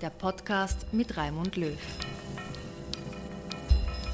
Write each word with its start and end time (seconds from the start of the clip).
Der 0.00 0.10
Podcast 0.10 0.92
mit 0.92 1.16
Raimund 1.16 1.56
Löw. 1.56 1.78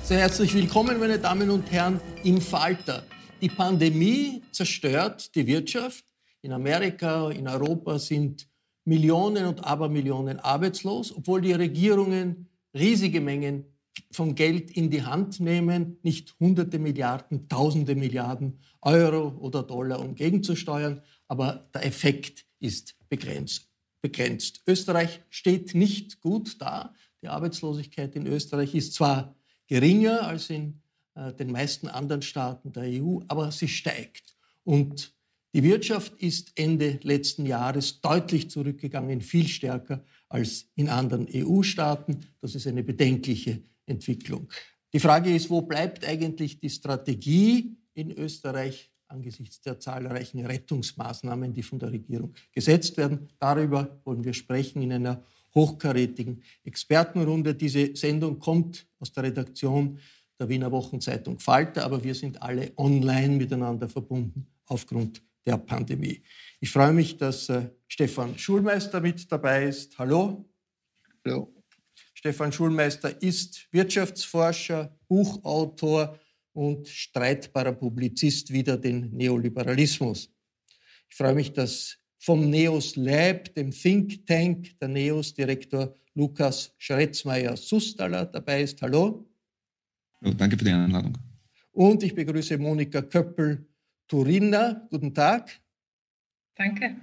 Sehr 0.04 0.18
herzlich 0.18 0.54
willkommen, 0.54 0.98
meine 0.98 1.18
Damen 1.18 1.50
und 1.50 1.70
Herren, 1.72 2.00
im 2.22 2.40
Falter. 2.40 3.02
Die 3.40 3.48
Pandemie 3.48 4.42
zerstört 4.52 5.34
die 5.34 5.46
Wirtschaft. 5.46 6.04
In 6.42 6.52
Amerika, 6.52 7.30
in 7.30 7.48
Europa 7.48 7.98
sind 7.98 8.48
Millionen 8.84 9.46
und 9.46 9.64
Abermillionen 9.64 10.38
arbeitslos, 10.38 11.14
obwohl 11.16 11.40
die 11.40 11.52
Regierungen 11.52 12.48
riesige 12.74 13.20
Mengen 13.20 13.64
von 14.12 14.34
Geld 14.34 14.70
in 14.70 14.88
die 14.88 15.02
Hand 15.02 15.40
nehmen, 15.40 15.98
nicht 16.02 16.34
hunderte 16.38 16.78
Milliarden, 16.78 17.48
tausende 17.48 17.94
Milliarden 17.94 18.60
Euro 18.80 19.36
oder 19.38 19.62
Dollar, 19.62 20.00
um 20.00 20.14
gegenzusteuern, 20.14 21.02
aber 21.28 21.68
der 21.74 21.84
Effekt 21.86 22.46
ist 22.60 22.94
begrenzt 23.08 23.71
begrenzt. 24.02 24.62
Österreich 24.66 25.20
steht 25.30 25.74
nicht 25.74 26.20
gut 26.20 26.60
da. 26.60 26.94
Die 27.22 27.28
Arbeitslosigkeit 27.28 28.14
in 28.16 28.26
Österreich 28.26 28.74
ist 28.74 28.94
zwar 28.94 29.34
geringer 29.66 30.26
als 30.26 30.50
in 30.50 30.82
äh, 31.14 31.32
den 31.32 31.50
meisten 31.50 31.88
anderen 31.88 32.22
Staaten 32.22 32.72
der 32.72 32.84
EU, 32.84 33.20
aber 33.28 33.50
sie 33.52 33.68
steigt. 33.68 34.36
Und 34.64 35.14
die 35.54 35.62
Wirtschaft 35.62 36.14
ist 36.20 36.52
Ende 36.56 36.98
letzten 37.02 37.46
Jahres 37.46 38.00
deutlich 38.00 38.50
zurückgegangen, 38.50 39.20
viel 39.20 39.48
stärker 39.48 40.04
als 40.28 40.70
in 40.74 40.88
anderen 40.88 41.28
EU-Staaten. 41.32 42.26
Das 42.40 42.54
ist 42.54 42.66
eine 42.66 42.82
bedenkliche 42.82 43.62
Entwicklung. 43.86 44.50
Die 44.92 45.00
Frage 45.00 45.34
ist, 45.34 45.50
wo 45.50 45.62
bleibt 45.62 46.06
eigentlich 46.06 46.58
die 46.58 46.70
Strategie 46.70 47.76
in 47.94 48.10
Österreich 48.12 48.91
angesichts 49.12 49.60
der 49.60 49.78
zahlreichen 49.78 50.44
Rettungsmaßnahmen, 50.44 51.52
die 51.52 51.62
von 51.62 51.78
der 51.78 51.92
Regierung 51.92 52.34
gesetzt 52.52 52.96
werden. 52.96 53.28
Darüber 53.38 54.00
wollen 54.04 54.24
wir 54.24 54.32
sprechen 54.34 54.82
in 54.82 54.92
einer 54.92 55.22
hochkarätigen 55.54 56.42
Expertenrunde. 56.64 57.54
Diese 57.54 57.94
Sendung 57.94 58.38
kommt 58.38 58.86
aus 58.98 59.12
der 59.12 59.24
Redaktion 59.24 59.98
der 60.38 60.48
Wiener 60.48 60.72
Wochenzeitung 60.72 61.38
Falter, 61.38 61.84
aber 61.84 62.02
wir 62.02 62.14
sind 62.14 62.42
alle 62.42 62.72
online 62.76 63.36
miteinander 63.36 63.88
verbunden 63.88 64.46
aufgrund 64.66 65.22
der 65.46 65.58
Pandemie. 65.58 66.22
Ich 66.60 66.70
freue 66.70 66.92
mich, 66.92 67.16
dass 67.16 67.48
äh, 67.48 67.68
Stefan 67.86 68.38
Schulmeister 68.38 69.00
mit 69.00 69.30
dabei 69.30 69.66
ist. 69.66 69.98
Hallo. 69.98 70.48
Hallo. 71.24 71.52
Stefan 72.14 72.52
Schulmeister 72.52 73.20
ist 73.20 73.66
Wirtschaftsforscher, 73.72 74.96
Buchautor, 75.08 76.18
und 76.52 76.88
streitbarer 76.88 77.72
Publizist 77.72 78.52
wider 78.52 78.76
den 78.76 79.10
Neoliberalismus. 79.10 80.30
Ich 81.08 81.16
freue 81.16 81.34
mich, 81.34 81.52
dass 81.52 81.98
vom 82.18 82.48
Neos 82.48 82.96
Lab, 82.96 83.54
dem 83.54 83.70
Think 83.70 84.26
Tank, 84.26 84.78
der 84.78 84.88
Neos 84.88 85.34
Direktor 85.34 85.94
Lukas 86.14 86.72
Schretzmeier-Sustaler 86.78 88.26
dabei 88.26 88.62
ist. 88.62 88.80
Hallo. 88.82 89.28
Hallo. 90.20 90.34
Danke 90.34 90.56
für 90.56 90.64
die 90.64 90.70
Einladung. 90.70 91.18
Und 91.72 92.02
ich 92.02 92.14
begrüße 92.14 92.58
Monika 92.58 93.02
Köppel-Turina. 93.02 94.86
Guten 94.90 95.12
Tag. 95.12 95.60
Danke. 96.54 96.96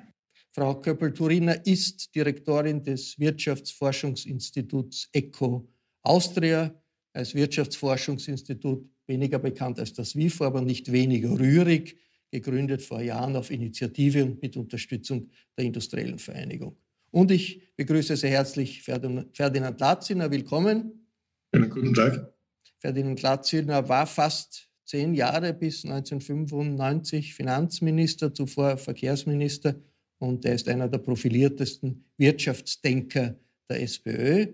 Frau 0.51 0.79
Köppel-Turina 0.79 1.53
ist 1.53 2.13
Direktorin 2.15 2.83
des 2.83 3.17
Wirtschaftsforschungsinstituts 3.19 5.09
ECO 5.11 5.67
Austria. 6.03 6.73
Als 7.13 7.33
Wirtschaftsforschungsinstitut 7.33 8.87
weniger 9.09 9.39
bekannt 9.39 9.79
als 9.79 9.91
das 9.91 10.15
WIFO, 10.15 10.45
aber 10.45 10.61
nicht 10.61 10.91
weniger 10.91 11.37
rührig, 11.37 11.97
gegründet 12.31 12.81
vor 12.81 13.01
Jahren 13.01 13.35
auf 13.35 13.51
Initiative 13.51 14.23
und 14.23 14.41
mit 14.41 14.55
Unterstützung 14.55 15.29
der 15.57 15.65
Industriellen 15.65 16.19
Vereinigung. 16.19 16.77
Und 17.11 17.31
ich 17.31 17.75
begrüße 17.75 18.15
sehr 18.15 18.29
herzlich 18.29 18.83
Ferdinand 18.83 19.79
Latziner. 19.79 20.31
Willkommen. 20.31 21.07
Ja, 21.53 21.65
guten 21.65 21.93
Tag. 21.93 22.31
Ferdinand 22.77 23.21
Latziner 23.21 23.89
war 23.89 24.05
fast 24.05 24.69
zehn 24.85 25.13
Jahre 25.13 25.53
bis 25.53 25.83
1995 25.83 27.33
Finanzminister, 27.33 28.33
zuvor 28.33 28.77
Verkehrsminister 28.77 29.75
und 30.19 30.45
er 30.45 30.55
ist 30.55 30.67
einer 30.67 30.87
der 30.87 30.99
profiliertesten 30.99 32.05
Wirtschaftsdenker 32.17 33.35
der 33.69 33.81
SPÖ. 33.81 34.47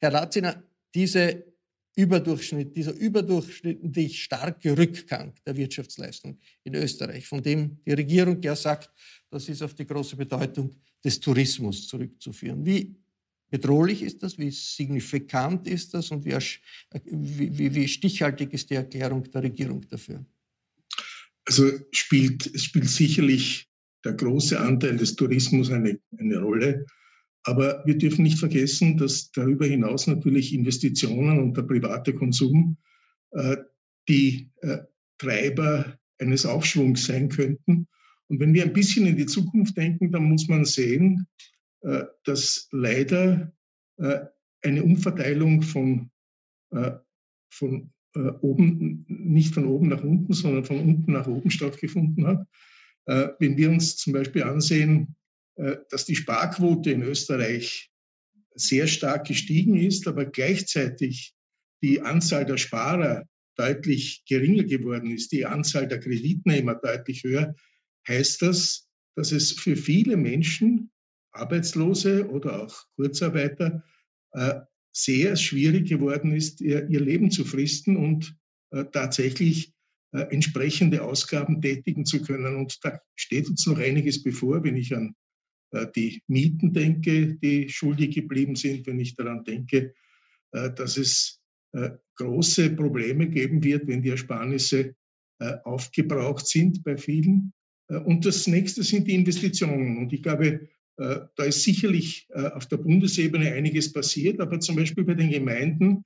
Herr 0.00 0.10
Latziner, 0.10 0.62
diese 0.94 1.44
Überdurchschnitt, 1.94 2.74
dieser 2.74 2.94
überdurchschnittlich 2.94 4.22
starke 4.22 4.76
Rückgang 4.76 5.34
der 5.44 5.56
Wirtschaftsleistung 5.56 6.38
in 6.64 6.74
Österreich, 6.74 7.26
von 7.26 7.42
dem 7.42 7.78
die 7.84 7.92
Regierung 7.92 8.40
ja 8.42 8.56
sagt, 8.56 8.90
das 9.30 9.48
ist 9.48 9.62
auf 9.62 9.74
die 9.74 9.86
große 9.86 10.16
Bedeutung 10.16 10.74
des 11.04 11.20
Tourismus 11.20 11.86
zurückzuführen. 11.86 12.64
Wie 12.64 12.96
bedrohlich 13.50 14.02
ist 14.02 14.22
das? 14.22 14.38
Wie 14.38 14.50
signifikant 14.50 15.68
ist 15.68 15.92
das? 15.92 16.10
Und 16.10 16.24
wie, 16.24 16.34
wie, 17.58 17.74
wie 17.74 17.88
stichhaltig 17.88 18.52
ist 18.54 18.70
die 18.70 18.76
Erklärung 18.76 19.30
der 19.30 19.42
Regierung 19.42 19.86
dafür? 19.88 20.24
Also 21.44 21.70
spielt, 21.90 22.58
spielt 22.58 22.88
sicherlich 22.88 23.68
der 24.04 24.14
große 24.14 24.58
Anteil 24.58 24.96
des 24.96 25.16
Tourismus 25.16 25.70
eine, 25.70 26.00
eine 26.18 26.38
Rolle. 26.38 26.86
Aber 27.44 27.82
wir 27.84 27.98
dürfen 27.98 28.22
nicht 28.22 28.38
vergessen, 28.38 28.96
dass 28.96 29.32
darüber 29.32 29.66
hinaus 29.66 30.06
natürlich 30.06 30.54
Investitionen 30.54 31.40
und 31.40 31.56
der 31.56 31.62
private 31.62 32.14
Konsum 32.14 32.76
äh, 33.32 33.56
die 34.08 34.50
äh, 34.60 34.78
Treiber 35.18 35.98
eines 36.18 36.46
Aufschwungs 36.46 37.06
sein 37.06 37.28
könnten. 37.28 37.88
Und 38.28 38.40
wenn 38.40 38.54
wir 38.54 38.62
ein 38.62 38.72
bisschen 38.72 39.06
in 39.06 39.16
die 39.16 39.26
Zukunft 39.26 39.76
denken, 39.76 40.12
dann 40.12 40.24
muss 40.24 40.48
man 40.48 40.64
sehen, 40.64 41.26
äh, 41.80 42.04
dass 42.24 42.68
leider 42.70 43.52
äh, 43.98 44.20
eine 44.62 44.84
Umverteilung 44.84 45.62
von, 45.62 46.10
äh, 46.70 46.92
von 47.50 47.90
äh, 48.14 48.30
oben, 48.40 49.04
nicht 49.08 49.54
von 49.54 49.66
oben 49.66 49.88
nach 49.88 50.02
unten, 50.02 50.32
sondern 50.32 50.64
von 50.64 50.78
unten 50.78 51.12
nach 51.12 51.26
oben 51.26 51.50
stattgefunden 51.50 52.26
hat. 52.26 52.46
Wenn 53.04 53.56
wir 53.56 53.68
uns 53.68 53.96
zum 53.96 54.12
Beispiel 54.12 54.44
ansehen, 54.44 55.16
dass 55.54 56.06
die 56.06 56.16
Sparquote 56.16 56.90
in 56.90 57.02
Österreich 57.02 57.90
sehr 58.54 58.86
stark 58.86 59.26
gestiegen 59.26 59.76
ist, 59.76 60.06
aber 60.08 60.24
gleichzeitig 60.24 61.34
die 61.82 62.00
Anzahl 62.00 62.46
der 62.46 62.56
Sparer 62.56 63.26
deutlich 63.56 64.24
geringer 64.26 64.64
geworden 64.64 65.10
ist, 65.10 65.32
die 65.32 65.44
Anzahl 65.44 65.88
der 65.88 66.00
Kreditnehmer 66.00 66.74
deutlich 66.76 67.22
höher, 67.24 67.54
heißt 68.08 68.42
das, 68.42 68.88
dass 69.14 69.32
es 69.32 69.52
für 69.52 69.76
viele 69.76 70.16
Menschen, 70.16 70.90
Arbeitslose 71.32 72.28
oder 72.28 72.62
auch 72.62 72.84
Kurzarbeiter, 72.96 73.82
äh, 74.32 74.60
sehr 74.94 75.36
schwierig 75.36 75.88
geworden 75.88 76.32
ist, 76.32 76.60
ihr, 76.60 76.86
Leben 76.86 77.30
zu 77.30 77.44
fristen 77.44 77.96
und 77.96 78.36
äh, 78.70 78.84
tatsächlich 78.92 79.72
entsprechende 80.14 81.02
Ausgaben 81.02 81.62
tätigen 81.62 82.04
zu 82.04 82.20
können. 82.20 82.56
Und 82.56 82.78
da 82.82 83.00
steht 83.16 83.48
uns 83.48 83.66
noch 83.66 83.78
einiges 83.78 84.22
bevor, 84.22 84.62
wenn 84.62 84.76
ich 84.76 84.94
an 84.94 85.08
äh, 85.08 85.21
die 85.96 86.22
Mieten 86.26 86.72
denke, 86.72 87.34
die 87.36 87.68
schuldig 87.68 88.14
geblieben 88.14 88.56
sind, 88.56 88.86
wenn 88.86 89.00
ich 89.00 89.14
daran 89.14 89.44
denke, 89.44 89.94
äh, 90.52 90.70
dass 90.72 90.96
es 90.96 91.40
äh, 91.72 91.90
große 92.16 92.70
Probleme 92.70 93.28
geben 93.28 93.64
wird, 93.64 93.86
wenn 93.86 94.02
die 94.02 94.10
Ersparnisse 94.10 94.94
aufgebraucht 95.64 96.46
sind 96.46 96.84
bei 96.84 96.96
vielen. 96.96 97.52
Und 97.88 98.24
das 98.24 98.46
nächste 98.46 98.84
sind 98.84 99.08
die 99.08 99.14
Investitionen. 99.14 99.96
Und 99.96 100.12
ich 100.12 100.22
glaube, 100.22 100.68
da 100.96 101.44
ist 101.44 101.64
sicherlich 101.64 102.28
auf 102.32 102.66
der 102.66 102.76
Bundesebene 102.76 103.50
einiges 103.50 103.92
passiert, 103.92 104.38
aber 104.40 104.60
zum 104.60 104.76
Beispiel 104.76 105.02
bei 105.02 105.14
den 105.14 105.30
Gemeinden, 105.30 106.04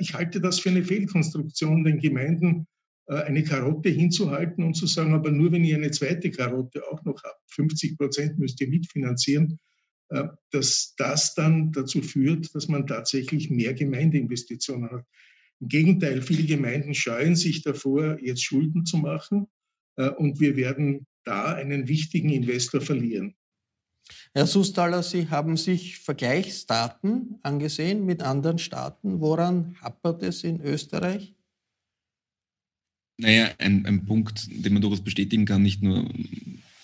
ich 0.00 0.14
halte 0.14 0.40
das 0.40 0.58
für 0.58 0.70
eine 0.70 0.82
Fehlkonstruktion, 0.82 1.84
den 1.84 2.00
Gemeinden 2.00 2.62
äh, 2.62 2.73
eine 3.12 3.44
Karotte 3.44 3.90
hinzuhalten 3.90 4.64
und 4.64 4.74
zu 4.74 4.86
sagen, 4.86 5.12
aber 5.12 5.30
nur 5.30 5.52
wenn 5.52 5.64
ihr 5.64 5.76
eine 5.76 5.90
zweite 5.90 6.30
Karotte 6.30 6.82
auch 6.90 7.04
noch 7.04 7.22
habt, 7.22 7.50
50 7.50 7.98
Prozent 7.98 8.38
müsst 8.38 8.60
ihr 8.60 8.68
mitfinanzieren, 8.68 9.58
äh, 10.08 10.28
dass 10.50 10.94
das 10.96 11.34
dann 11.34 11.72
dazu 11.72 12.02
führt, 12.02 12.54
dass 12.54 12.68
man 12.68 12.86
tatsächlich 12.86 13.50
mehr 13.50 13.74
Gemeindeinvestitionen 13.74 14.90
hat. 14.90 15.04
Im 15.60 15.68
Gegenteil, 15.68 16.22
viele 16.22 16.44
Gemeinden 16.44 16.94
scheuen 16.94 17.36
sich 17.36 17.62
davor, 17.62 18.18
jetzt 18.20 18.42
Schulden 18.42 18.84
zu 18.86 18.98
machen 18.98 19.46
äh, 19.96 20.10
und 20.10 20.40
wir 20.40 20.56
werden 20.56 21.06
da 21.24 21.54
einen 21.54 21.88
wichtigen 21.88 22.28
Investor 22.28 22.80
verlieren. 22.80 23.34
Herr 24.34 24.46
Sustaller, 24.46 25.02
Sie 25.02 25.30
haben 25.30 25.56
sich 25.56 25.98
Vergleichsdaten 25.98 27.38
angesehen 27.42 28.04
mit 28.04 28.22
anderen 28.22 28.58
Staaten. 28.58 29.20
Woran 29.20 29.76
hapert 29.80 30.22
es 30.22 30.44
in 30.44 30.60
Österreich? 30.60 31.34
Naja, 33.16 33.50
ein, 33.58 33.86
ein 33.86 34.04
Punkt, 34.04 34.48
den 34.50 34.72
man 34.72 34.82
durchaus 34.82 35.04
bestätigen 35.04 35.44
kann, 35.44 35.62
nicht 35.62 35.82
nur 35.82 36.10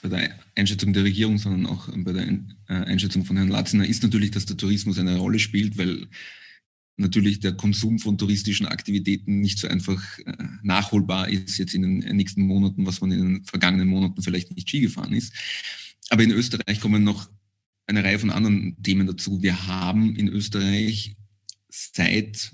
bei 0.02 0.08
der 0.08 0.38
Einschätzung 0.54 0.92
der 0.92 1.04
Regierung, 1.04 1.38
sondern 1.38 1.66
auch 1.66 1.88
bei 1.94 2.12
der 2.12 2.26
äh, 2.26 2.38
Einschätzung 2.68 3.24
von 3.24 3.36
Herrn 3.36 3.48
Latziner, 3.48 3.86
ist 3.86 4.02
natürlich, 4.02 4.30
dass 4.30 4.46
der 4.46 4.56
Tourismus 4.56 4.98
eine 4.98 5.16
Rolle 5.16 5.38
spielt, 5.38 5.76
weil 5.76 6.06
natürlich 6.96 7.40
der 7.40 7.52
Konsum 7.52 7.98
von 7.98 8.16
touristischen 8.16 8.66
Aktivitäten 8.66 9.40
nicht 9.40 9.58
so 9.58 9.68
einfach 9.68 10.02
äh, 10.20 10.32
nachholbar 10.62 11.28
ist 11.28 11.58
jetzt 11.58 11.74
in 11.74 11.82
den 11.82 12.16
nächsten 12.16 12.42
Monaten, 12.42 12.86
was 12.86 13.00
man 13.00 13.10
in 13.10 13.18
den 13.20 13.44
vergangenen 13.44 13.88
Monaten 13.88 14.22
vielleicht 14.22 14.54
nicht 14.54 14.68
Ski 14.68 14.80
gefahren 14.80 15.12
ist. 15.12 15.32
Aber 16.10 16.22
in 16.22 16.30
Österreich 16.30 16.80
kommen 16.80 17.02
noch 17.02 17.28
eine 17.86 18.04
Reihe 18.04 18.18
von 18.18 18.30
anderen 18.30 18.80
Themen 18.82 19.06
dazu. 19.06 19.42
Wir 19.42 19.66
haben 19.66 20.14
in 20.14 20.28
Österreich 20.28 21.16
seit 21.68 22.52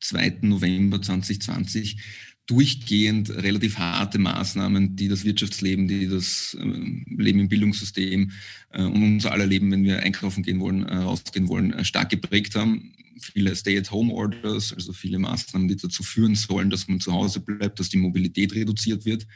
2. 0.00 0.38
November 0.42 1.00
2020 1.00 1.98
durchgehend 2.46 3.30
relativ 3.30 3.78
harte 3.78 4.18
Maßnahmen, 4.18 4.96
die 4.96 5.08
das 5.08 5.24
Wirtschaftsleben, 5.24 5.88
die 5.88 6.08
das 6.08 6.56
ähm, 6.60 7.04
Leben 7.18 7.40
im 7.40 7.48
Bildungssystem 7.48 8.30
äh, 8.72 8.82
und 8.82 9.02
unser 9.02 9.32
aller 9.32 9.46
Leben, 9.46 9.70
wenn 9.72 9.84
wir 9.84 10.00
einkaufen 10.00 10.42
gehen 10.42 10.60
wollen, 10.60 10.84
äh, 10.84 10.96
rausgehen 10.96 11.48
wollen, 11.48 11.72
äh, 11.72 11.84
stark 11.84 12.10
geprägt 12.10 12.54
haben. 12.54 12.92
Viele 13.18 13.54
Stay-at-Home-Orders, 13.56 14.72
also 14.74 14.92
viele 14.92 15.18
Maßnahmen, 15.18 15.68
die 15.68 15.76
dazu 15.76 16.02
führen 16.02 16.36
sollen, 16.36 16.70
dass 16.70 16.86
man 16.86 17.00
zu 17.00 17.12
Hause 17.12 17.40
bleibt, 17.40 17.80
dass 17.80 17.88
die 17.88 17.96
Mobilität 17.96 18.54
reduziert 18.54 19.04
wird. 19.04 19.26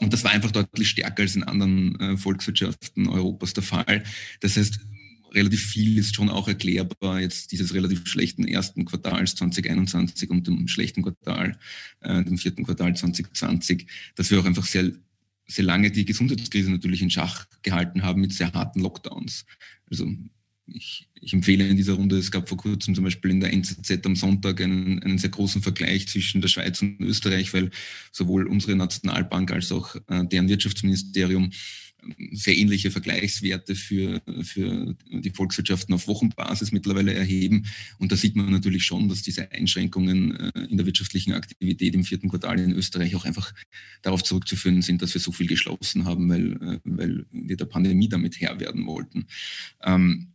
Und 0.00 0.12
das 0.12 0.24
war 0.24 0.30
einfach 0.30 0.52
deutlich 0.52 0.88
stärker 0.88 1.22
als 1.22 1.34
in 1.34 1.42
anderen 1.42 2.16
Volkswirtschaften 2.16 3.08
Europas 3.08 3.52
der 3.52 3.64
Fall. 3.64 4.04
Das 4.38 4.56
heißt, 4.56 4.78
relativ 5.34 5.64
viel 5.64 5.98
ist 5.98 6.14
schon 6.14 6.28
auch 6.28 6.48
erklärbar 6.48 7.20
jetzt 7.20 7.52
dieses 7.52 7.74
relativ 7.74 8.06
schlechten 8.06 8.46
ersten 8.46 8.84
Quartals 8.84 9.34
2021 9.36 10.30
und 10.30 10.46
dem 10.46 10.68
schlechten 10.68 11.02
Quartal, 11.02 11.58
äh, 12.00 12.24
dem 12.24 12.38
vierten 12.38 12.64
Quartal 12.64 12.96
2020, 12.96 13.86
dass 14.14 14.30
wir 14.30 14.40
auch 14.40 14.44
einfach 14.44 14.66
sehr, 14.66 14.92
sehr 15.46 15.64
lange 15.64 15.90
die 15.90 16.04
Gesundheitskrise 16.04 16.70
natürlich 16.70 17.02
in 17.02 17.10
Schach 17.10 17.46
gehalten 17.62 18.02
haben 18.02 18.20
mit 18.20 18.32
sehr 18.32 18.52
harten 18.52 18.80
Lockdowns. 18.80 19.44
Also 19.90 20.10
ich, 20.66 21.08
ich, 21.20 21.32
empfehle 21.32 21.66
in 21.66 21.76
dieser 21.76 21.94
Runde, 21.94 22.18
es 22.18 22.30
gab 22.30 22.48
vor 22.48 22.58
kurzem 22.58 22.94
zum 22.94 23.04
Beispiel 23.04 23.30
in 23.30 23.40
der 23.40 23.52
NZZ 23.52 24.04
am 24.04 24.16
Sonntag 24.16 24.60
einen, 24.60 25.02
einen, 25.02 25.18
sehr 25.18 25.30
großen 25.30 25.62
Vergleich 25.62 26.08
zwischen 26.08 26.40
der 26.40 26.48
Schweiz 26.48 26.82
und 26.82 27.00
Österreich, 27.00 27.54
weil 27.54 27.70
sowohl 28.12 28.46
unsere 28.46 28.76
Nationalbank 28.76 29.50
als 29.50 29.72
auch 29.72 29.96
äh, 30.08 30.26
deren 30.26 30.48
Wirtschaftsministerium 30.48 31.50
sehr 32.32 32.56
ähnliche 32.56 32.90
Vergleichswerte 32.90 33.74
für, 33.74 34.22
für 34.42 34.96
die 35.10 35.30
Volkswirtschaften 35.30 35.94
auf 35.94 36.06
Wochenbasis 36.06 36.72
mittlerweile 36.72 37.12
erheben. 37.12 37.66
Und 37.98 38.12
da 38.12 38.16
sieht 38.16 38.36
man 38.36 38.50
natürlich 38.50 38.84
schon, 38.84 39.08
dass 39.08 39.22
diese 39.22 39.50
Einschränkungen 39.52 40.36
äh, 40.36 40.60
in 40.68 40.76
der 40.76 40.86
wirtschaftlichen 40.86 41.32
Aktivität 41.32 41.94
im 41.94 42.04
vierten 42.04 42.28
Quartal 42.28 42.58
in 42.60 42.72
Österreich 42.72 43.14
auch 43.16 43.24
einfach 43.24 43.52
darauf 44.02 44.22
zurückzuführen 44.22 44.82
sind, 44.82 45.02
dass 45.02 45.14
wir 45.14 45.20
so 45.20 45.32
viel 45.32 45.46
geschlossen 45.46 46.04
haben, 46.04 46.28
weil, 46.28 46.52
äh, 46.52 46.80
weil 46.84 47.26
wir 47.32 47.56
der 47.56 47.66
Pandemie 47.66 48.08
damit 48.08 48.40
Herr 48.40 48.60
werden 48.60 48.86
wollten. 48.86 49.26
Ähm, 49.82 50.28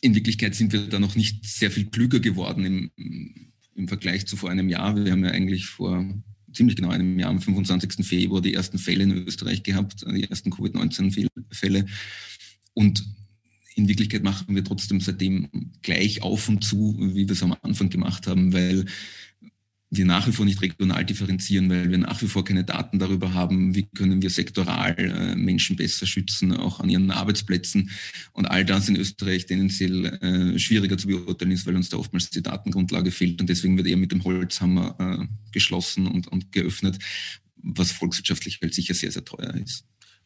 in 0.00 0.14
Wirklichkeit 0.14 0.54
sind 0.54 0.72
wir 0.72 0.88
da 0.88 0.98
noch 0.98 1.16
nicht 1.16 1.46
sehr 1.46 1.70
viel 1.70 1.86
klüger 1.86 2.20
geworden 2.20 2.64
im, 2.66 3.52
im 3.74 3.88
Vergleich 3.88 4.26
zu 4.26 4.36
vor 4.36 4.50
einem 4.50 4.68
Jahr. 4.68 5.02
Wir 5.02 5.12
haben 5.12 5.24
ja 5.24 5.30
eigentlich 5.30 5.66
vor 5.66 6.04
ziemlich 6.54 6.76
genau 6.76 6.90
einem 6.90 7.18
Jahr, 7.18 7.30
am 7.30 7.40
25. 7.40 8.06
Februar, 8.06 8.40
die 8.40 8.54
ersten 8.54 8.78
Fälle 8.78 9.04
in 9.04 9.12
Österreich 9.12 9.62
gehabt, 9.62 10.04
die 10.08 10.24
ersten 10.24 10.50
Covid-19-Fälle. 10.50 11.86
Und 12.74 13.04
in 13.76 13.88
Wirklichkeit 13.88 14.22
machen 14.22 14.54
wir 14.54 14.64
trotzdem 14.64 15.00
seitdem 15.00 15.48
gleich 15.82 16.22
auf 16.22 16.48
und 16.48 16.62
zu, 16.62 16.96
wie 16.98 17.26
wir 17.26 17.32
es 17.32 17.42
am 17.42 17.56
Anfang 17.62 17.90
gemacht 17.90 18.26
haben, 18.26 18.52
weil 18.52 18.86
wir 19.90 20.04
nach 20.04 20.26
wie 20.26 20.32
vor 20.32 20.44
nicht 20.44 20.60
regional 20.60 21.04
differenzieren, 21.04 21.70
weil 21.70 21.90
wir 21.90 21.98
nach 21.98 22.20
wie 22.22 22.26
vor 22.26 22.44
keine 22.44 22.64
Daten 22.64 22.98
darüber 22.98 23.34
haben, 23.34 23.74
wie 23.74 23.86
können 23.94 24.22
wir 24.22 24.30
sektoral 24.30 24.96
äh, 24.98 25.36
Menschen 25.36 25.76
besser 25.76 26.06
schützen, 26.06 26.52
auch 26.52 26.80
an 26.80 26.88
ihren 26.88 27.10
Arbeitsplätzen. 27.10 27.90
Und 28.32 28.46
all 28.46 28.64
das 28.64 28.88
in 28.88 28.96
Österreich 28.96 29.46
tendenziell 29.46 30.06
äh, 30.06 30.58
schwieriger 30.58 30.98
zu 30.98 31.06
beurteilen 31.06 31.52
ist, 31.52 31.66
weil 31.66 31.76
uns 31.76 31.88
da 31.88 31.96
oftmals 31.96 32.30
die 32.30 32.42
Datengrundlage 32.42 33.10
fehlt. 33.10 33.40
Und 33.40 33.48
deswegen 33.48 33.76
wird 33.76 33.86
eher 33.86 33.96
mit 33.96 34.12
dem 34.12 34.24
Holzhammer 34.24 34.96
äh, 34.98 35.26
geschlossen 35.52 36.06
und, 36.06 36.28
und 36.28 36.52
geöffnet, 36.52 36.98
was 37.56 37.92
volkswirtschaftlich 37.92 38.60
halt 38.60 38.74
sicher 38.74 38.94
sehr, 38.94 39.12
sehr 39.12 39.24
teuer 39.24 39.54
ist. 39.54 39.84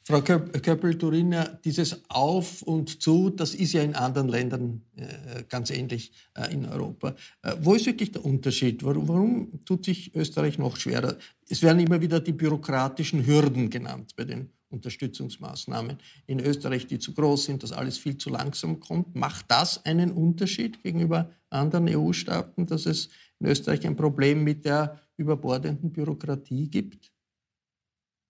Frau 0.09 0.23
Köppel-Turiner, 0.23 1.61
dieses 1.63 2.01
Auf 2.09 2.63
und 2.63 3.03
Zu, 3.03 3.29
das 3.29 3.55
ist 3.55 3.75
ja 3.75 3.83
in 3.83 3.95
anderen 3.95 4.29
Ländern 4.29 4.81
äh, 4.97 5.43
ganz 5.47 5.69
ähnlich 5.69 6.13
äh, 6.33 6.51
in 6.51 6.65
Europa. 6.65 7.15
Äh, 7.43 7.57
wo 7.61 7.75
ist 7.75 7.85
wirklich 7.85 8.13
der 8.13 8.25
Unterschied? 8.25 8.83
Warum, 8.83 9.07
warum, 9.07 9.65
tut 9.67 9.85
sich 9.85 10.15
Österreich 10.15 10.57
noch 10.57 10.79
schwerer? 10.79 11.19
Es 11.47 11.61
werden 11.61 11.81
immer 11.81 12.01
wieder 12.01 12.21
die 12.21 12.33
bürokratischen 12.33 13.27
Hürden 13.27 13.69
genannt 13.69 14.15
bei 14.17 14.25
den 14.25 14.49
Unterstützungsmaßnahmen 14.71 15.99
in 16.27 16.41
Österreich, 16.41 16.87
die 16.87 16.99
zu 16.99 17.13
groß 17.13 17.45
sind, 17.45 17.63
dass 17.63 17.73
alles 17.73 17.99
viel 17.99 18.17
zu 18.17 18.31
langsam 18.31 18.81
kommt. 18.81 19.15
Macht 19.15 19.45
das 19.51 19.85
einen 19.85 20.13
Unterschied 20.13 20.83
gegenüber 20.83 21.31
anderen 21.51 21.87
EU-Staaten, 21.87 22.65
dass 22.65 22.87
es 22.87 23.11
in 23.41 23.49
Österreich 23.49 23.87
ein 23.87 23.97
Problem 23.97 24.43
mit 24.43 24.65
der 24.65 25.03
überbordenden 25.19 25.93
Bürokratie 25.93 26.71
gibt? 26.71 27.13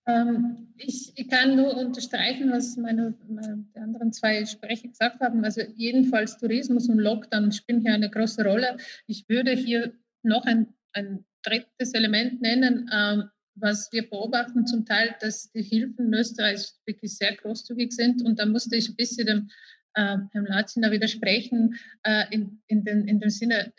Ähm, 0.08 0.68
ich, 0.78 1.12
ich, 1.16 1.28
kann 1.28 1.56
nur 1.56 1.76
unterstreichen, 1.76 2.50
was 2.50 2.76
meine, 2.76 3.14
die 3.28 3.78
anderen 3.78 4.12
zwei 4.12 4.44
Sprecher 4.46 4.88
gesagt 4.88 5.20
haben. 5.20 5.44
Also 5.44 5.60
jedenfalls 5.76 6.38
Tourismus 6.38 6.88
und 6.88 6.98
Lockdown 6.98 7.52
spielen 7.52 7.82
hier 7.82 7.92
eine 7.92 8.10
große 8.10 8.42
Rolle. 8.42 8.78
Ich 9.06 9.28
würde 9.28 9.52
hier 9.52 9.92
noch 10.22 10.44
ein, 10.46 10.68
ein 10.94 11.24
drittes 11.42 11.92
Element 11.92 12.40
nennen, 12.40 12.90
ähm, 12.92 13.24
was 13.56 13.92
wir 13.92 14.08
beobachten 14.08 14.66
zum 14.66 14.86
Teil, 14.86 15.14
dass 15.20 15.52
die 15.52 15.62
Hilfen 15.62 16.06
in 16.06 16.14
Österreich 16.14 16.72
wirklich 16.86 17.16
sehr 17.16 17.34
großzügig 17.36 17.92
sind. 17.92 18.22
Und 18.22 18.38
da 18.38 18.46
musste 18.46 18.76
ich 18.76 18.88
ein 18.88 18.96
bisschen 18.96 19.26
dem 19.26 19.50
äh, 19.94 20.16
Herrn 20.32 20.46
Latziner 20.46 20.90
widersprechen, 20.90 21.76
äh, 22.04 22.24
in, 22.30 22.62
in, 22.68 22.84
den, 22.84 23.06
in 23.08 23.20
dem 23.20 23.30
Sinne, 23.30 23.66
äh, 23.66 23.72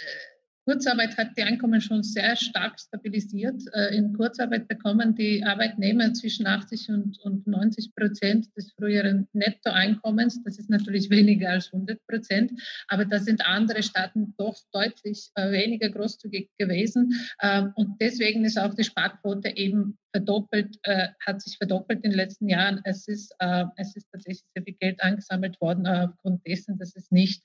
Kurzarbeit 0.70 1.18
hat 1.18 1.36
die 1.36 1.42
Einkommen 1.42 1.82
schon 1.82 2.04
sehr 2.04 2.36
stark 2.36 2.80
stabilisiert. 2.80 3.60
Äh, 3.74 3.96
in 3.96 4.14
Kurzarbeit 4.14 4.68
bekommen 4.68 5.16
die 5.16 5.44
Arbeitnehmer 5.44 6.14
zwischen 6.14 6.46
80 6.46 6.90
und, 6.90 7.18
und 7.24 7.48
90 7.48 7.96
Prozent 7.96 8.56
des 8.56 8.72
früheren 8.74 9.28
Nettoeinkommens. 9.34 10.44
Das 10.44 10.60
ist 10.60 10.70
natürlich 10.70 11.10
weniger 11.10 11.50
als 11.50 11.74
100 11.74 12.06
Prozent, 12.06 12.52
aber 12.88 13.06
da 13.06 13.18
sind 13.18 13.44
andere 13.48 13.82
Staaten 13.82 14.36
doch 14.38 14.58
deutlich 14.72 15.32
äh, 15.34 15.52
weniger 15.52 15.90
großzügig 15.90 16.52
gewesen. 16.60 17.20
Ähm, 17.42 17.74
und 17.76 18.00
deswegen 18.00 18.46
ist 18.46 18.60
auch 18.60 18.76
die 18.76 18.84
Sparquote 18.84 19.58
eben 19.58 19.98
verdoppelt, 20.12 20.78
äh, 20.84 21.08
hat 21.26 21.42
sich 21.42 21.58
verdoppelt 21.58 22.04
in 22.04 22.12
den 22.12 22.18
letzten 22.18 22.48
Jahren. 22.48 22.82
Es 22.84 23.08
ist, 23.08 23.34
es 23.78 23.96
ist 23.96 24.08
tatsächlich 24.12 24.44
sehr 24.54 24.64
viel 24.64 24.76
Geld 24.80 25.02
angesammelt 25.02 25.60
worden 25.62 25.88
aufgrund 25.88 26.46
dessen, 26.46 26.78
dass 26.78 26.96
es 26.96 27.10
nicht 27.12 27.44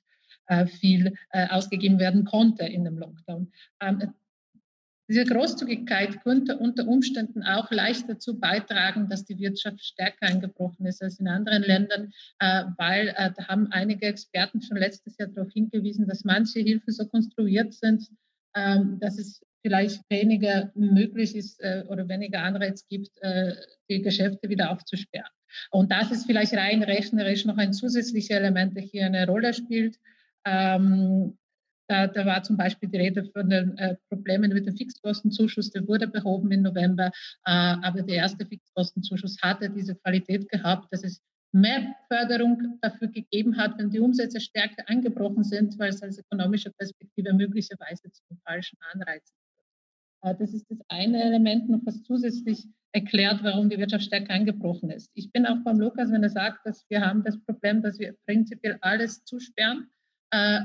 viel 0.67 1.15
äh, 1.31 1.49
ausgegeben 1.49 1.99
werden 1.99 2.25
konnte 2.25 2.65
in 2.65 2.85
dem 2.85 2.99
Lockdown. 2.99 3.53
Ähm, 3.81 4.15
diese 5.07 5.25
Großzügigkeit 5.25 6.23
könnte 6.23 6.57
unter 6.57 6.89
Umständen 6.89 7.43
auch 7.43 7.71
leicht 7.71 8.09
dazu 8.09 8.41
beitragen, 8.41 9.09
dass 9.11 9.27
die 9.27 9.39
Wirtschaft 9.39 9.85
stärker 9.85 10.27
eingebrochen 10.27 10.87
ist 10.87 11.03
als 11.03 11.21
in 11.21 11.29
anderen 11.29 11.63
Ländern, 11.63 12.13
äh, 12.39 12.65
weil 12.79 13.15
da 13.37 13.49
haben 13.49 13.71
einige 13.71 14.07
Experten 14.07 14.63
schon 14.63 14.79
letztes 14.79 15.19
Jahr 15.19 15.29
darauf 15.29 15.53
hingewiesen, 15.53 16.07
dass 16.07 16.25
manche 16.25 16.61
Hilfen 16.61 16.93
so 16.93 17.07
konstruiert 17.07 17.75
sind, 17.75 18.09
ähm, 18.57 18.99
dass 18.99 19.19
es 19.19 19.43
vielleicht 19.61 20.03
weniger 20.11 20.71
möglich 20.75 21.35
ist 21.35 21.59
oder 21.89 22.07
weniger 22.07 22.43
Anreiz 22.43 22.87
gibt, 22.87 23.09
die 23.89 24.03
Geschäfte 24.03 24.51
wieder 24.51 24.71
aufzusperren. 24.71 25.31
Und 25.71 25.91
das 25.91 26.11
ist 26.11 26.27
vielleicht 26.27 26.55
rein 26.55 26.83
rechnerisch 26.83 27.45
noch 27.45 27.57
ein 27.57 27.73
zusätzliches 27.73 28.31
Element, 28.31 28.77
das 28.77 28.85
hier 28.85 29.07
eine 29.07 29.27
Rolle 29.27 29.55
spielt. 29.55 29.99
Ähm, 30.45 31.37
da, 31.89 32.07
da, 32.07 32.25
war 32.25 32.43
zum 32.43 32.57
Beispiel 32.57 32.89
die 32.89 32.97
Rede 32.97 33.25
von 33.25 33.49
den 33.49 33.77
äh, 33.77 33.97
Problemen 34.09 34.53
mit 34.53 34.67
dem 34.67 34.77
Fixkostenzuschuss, 34.77 35.71
der 35.71 35.87
wurde 35.87 36.09
behoben 36.09 36.51
im 36.51 36.63
November, 36.63 37.07
äh, 37.07 37.51
aber 37.51 38.03
der 38.03 38.17
erste 38.17 38.47
Fixkostenzuschuss 38.47 39.37
hatte 39.43 39.69
diese 39.69 39.95
Qualität 39.97 40.49
gehabt, 40.49 40.91
dass 40.93 41.05
es 41.05 41.21
mehr 41.53 41.95
Förderung 42.09 42.79
dafür 42.81 43.09
gegeben 43.09 43.57
hat, 43.57 43.79
wenn 43.79 43.91
die 43.91 44.01
Umsätze 44.01 44.41
stärker 44.41 44.89
angebrochen 44.89 45.45
sind, 45.45 45.79
weil 45.79 45.91
es 45.91 46.03
als 46.03 46.19
ökonomische 46.19 46.71
Perspektive 46.73 47.33
möglicherweise 47.33 48.11
zum 48.11 48.39
falschen 48.45 48.79
Anreizen 48.93 49.37
führt. 49.37 50.35
Äh, 50.35 50.39
das 50.39 50.55
ist 50.55 50.71
das 50.71 50.79
eine 50.89 51.23
Element 51.23 51.69
noch, 51.69 51.81
was 51.85 52.03
zusätzlich 52.03 52.67
erklärt, 52.93 53.43
warum 53.43 53.69
die 53.69 53.79
Wirtschaft 53.79 54.05
stärker 54.05 54.35
angebrochen 54.35 54.91
ist. 54.91 55.11
Ich 55.15 55.31
bin 55.33 55.47
auch 55.47 55.59
beim 55.65 55.79
Lukas, 55.79 56.11
wenn 56.11 56.23
er 56.23 56.31
sagt, 56.31 56.65
dass 56.65 56.89
wir 56.89 57.01
haben 57.01 57.23
das 57.25 57.39
Problem, 57.45 57.83
dass 57.83 57.99
wir 57.99 58.15
prinzipiell 58.27 58.79
alles 58.81 59.25
zusperren 59.25 59.89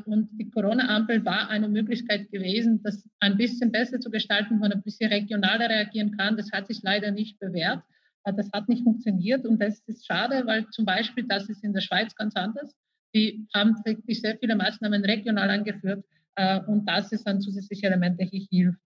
und 0.06 0.30
die 0.34 0.50
Corona-Ampel 0.50 1.24
war 1.26 1.50
eine 1.50 1.68
Möglichkeit 1.68 2.32
gewesen, 2.32 2.82
das 2.84 3.08
ein 3.20 3.38
bisschen 3.38 3.72
besser 3.72 4.00
zu 4.00 4.10
gestalten, 4.10 4.56
wo 4.56 4.60
man 4.60 4.72
ein 4.72 4.82
bisschen 4.82 5.12
regionaler 5.12 5.70
reagieren 5.70 6.16
kann. 6.18 6.38
Das 6.38 6.52
hat 6.52 6.68
sich 6.68 6.82
leider 6.82 7.12
nicht 7.12 7.40
bewährt. 7.40 7.84
Äh, 8.24 8.34
das 8.34 8.50
hat 8.52 8.70
nicht 8.70 8.84
funktioniert 8.84 9.46
und 9.46 9.62
das 9.62 9.80
ist 9.88 10.06
schade, 10.06 10.46
weil 10.46 10.68
zum 10.70 10.86
Beispiel 10.86 11.26
das 11.28 11.50
ist 11.50 11.64
in 11.64 11.74
der 11.74 11.82
Schweiz 11.82 12.16
ganz 12.16 12.36
anders. 12.36 12.76
Die 13.14 13.48
haben 13.54 13.76
wirklich 13.86 14.22
sehr 14.22 14.38
viele 14.38 14.56
Maßnahmen 14.56 15.04
regional 15.04 15.50
angeführt 15.50 16.06
äh, 16.36 16.60
und 16.62 16.86
das 16.86 17.12
ist 17.12 17.28
ein 17.28 17.42
zusätzliches 17.42 17.84
Element, 17.84 18.20
der 18.20 18.28
hier 18.28 18.46
hilft. 18.50 18.80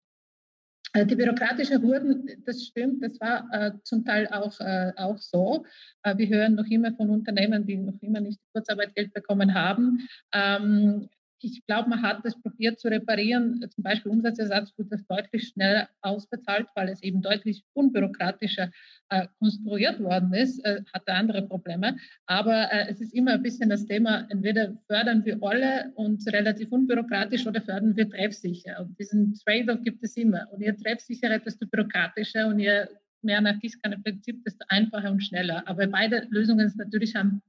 Äh, 0.93 1.05
die 1.07 1.15
bürokratischen 1.15 1.81
Hürden, 1.81 2.29
das 2.45 2.63
stimmt, 2.63 3.03
das 3.03 3.19
war 3.19 3.47
äh, 3.51 3.71
zum 3.83 4.05
Teil 4.05 4.27
auch, 4.27 4.59
äh, 4.59 4.91
auch 4.95 5.17
so. 5.17 5.65
Äh, 6.03 6.17
wir 6.17 6.29
hören 6.29 6.55
noch 6.55 6.67
immer 6.67 6.93
von 6.93 7.09
Unternehmen, 7.09 7.65
die 7.65 7.77
noch 7.77 7.99
immer 8.01 8.21
nicht 8.21 8.39
Kurzarbeitgeld 8.53 9.13
bekommen 9.13 9.53
haben. 9.55 10.07
Ähm, 10.33 11.09
ich 11.43 11.65
glaube, 11.65 11.89
man 11.89 12.01
hat 12.01 12.25
das 12.25 12.39
probiert 12.41 12.79
zu 12.79 12.87
reparieren. 12.87 13.63
Zum 13.69 13.83
Beispiel 13.83 14.11
Umsatzersatz 14.11 14.71
wird 14.77 14.91
das 14.91 15.05
deutlich 15.07 15.49
schneller 15.49 15.89
ausbezahlt, 16.01 16.67
weil 16.75 16.89
es 16.89 17.01
eben 17.03 17.21
deutlich 17.21 17.63
unbürokratischer 17.73 18.71
äh, 19.09 19.27
konstruiert 19.39 19.99
worden 19.99 20.33
ist, 20.33 20.63
äh, 20.65 20.81
hatte 20.93 21.13
andere 21.13 21.47
Probleme. 21.47 21.97
Aber 22.25 22.71
äh, 22.71 22.89
es 22.89 23.01
ist 23.01 23.13
immer 23.13 23.33
ein 23.33 23.43
bisschen 23.43 23.69
das 23.69 23.85
Thema, 23.85 24.27
entweder 24.29 24.77
fördern 24.87 25.25
wir 25.25 25.37
alle 25.41 25.91
und 25.95 26.25
relativ 26.31 26.71
unbürokratisch 26.71 27.45
oder 27.45 27.61
fördern 27.61 27.95
wir 27.95 28.09
treffsicher. 28.09 28.79
Und 28.81 28.97
diesen 28.99 29.33
Trade-off 29.45 29.81
gibt 29.83 30.03
es 30.03 30.15
immer. 30.17 30.47
Und 30.51 30.61
je 30.61 30.71
treffsicherer, 30.73 31.39
desto 31.39 31.67
bürokratischer 31.67 32.47
und 32.47 32.59
je 32.59 32.85
mehr 33.21 33.41
nach 33.41 33.59
Gießkanne-Prinzip, 33.59 34.43
desto 34.43 34.65
einfacher 34.67 35.11
und 35.11 35.23
schneller. 35.23 35.67
Aber 35.67 35.87
beide 35.87 36.27
Lösungen 36.29 36.71
natürlich 36.77 37.15
haben 37.15 37.41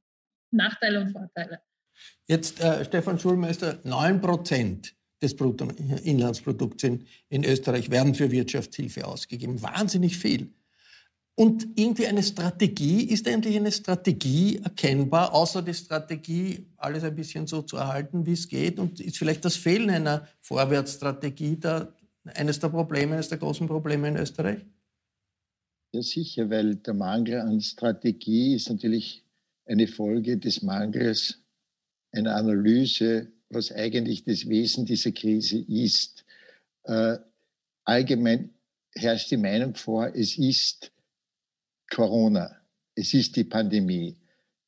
Nachteile 0.50 1.00
und 1.00 1.10
Vorteile. 1.10 1.60
Jetzt, 2.26 2.60
äh, 2.60 2.84
Stefan 2.84 3.18
Schulmeister, 3.18 3.78
9 3.84 4.20
Prozent 4.20 4.94
des 5.22 5.36
Bruttoinlandsprodukts 5.36 6.84
in, 6.84 7.06
in 7.28 7.44
Österreich 7.44 7.90
werden 7.90 8.14
für 8.14 8.30
Wirtschaftshilfe 8.30 9.06
ausgegeben. 9.06 9.60
Wahnsinnig 9.62 10.16
viel. 10.16 10.52
Und 11.36 11.66
irgendwie 11.74 12.06
eine 12.06 12.22
Strategie, 12.22 13.02
ist 13.02 13.26
eigentlich 13.26 13.56
eine 13.56 13.72
Strategie 13.72 14.60
erkennbar, 14.62 15.34
außer 15.34 15.62
die 15.62 15.74
Strategie, 15.74 16.66
alles 16.76 17.02
ein 17.02 17.14
bisschen 17.14 17.48
so 17.48 17.62
zu 17.62 17.76
erhalten, 17.76 18.24
wie 18.24 18.34
es 18.34 18.48
geht? 18.48 18.78
Und 18.78 19.00
ist 19.00 19.18
vielleicht 19.18 19.44
das 19.44 19.56
Fehlen 19.56 19.90
einer 19.90 20.28
Vorwärtsstrategie 20.42 21.56
da 21.58 21.92
eines 22.24 22.60
der 22.60 22.68
Probleme, 22.68 23.14
eines 23.14 23.28
der 23.28 23.38
großen 23.38 23.66
Probleme 23.66 24.08
in 24.08 24.16
Österreich? 24.16 24.64
Ja, 25.92 26.02
sicher, 26.02 26.48
weil 26.50 26.76
der 26.76 26.94
Mangel 26.94 27.40
an 27.40 27.60
Strategie 27.60 28.54
ist 28.54 28.70
natürlich 28.70 29.24
eine 29.66 29.88
Folge 29.88 30.38
des 30.38 30.62
Mangels 30.62 31.43
einer 32.14 32.36
Analyse, 32.36 33.32
was 33.50 33.72
eigentlich 33.72 34.24
das 34.24 34.48
Wesen 34.48 34.86
dieser 34.86 35.12
Krise 35.12 35.58
ist. 35.68 36.24
Äh, 36.84 37.18
allgemein 37.84 38.50
herrscht 38.94 39.30
die 39.30 39.36
Meinung 39.36 39.74
vor, 39.74 40.14
es 40.14 40.38
ist 40.38 40.92
Corona, 41.90 42.56
es 42.94 43.14
ist 43.14 43.36
die 43.36 43.44
Pandemie. 43.44 44.16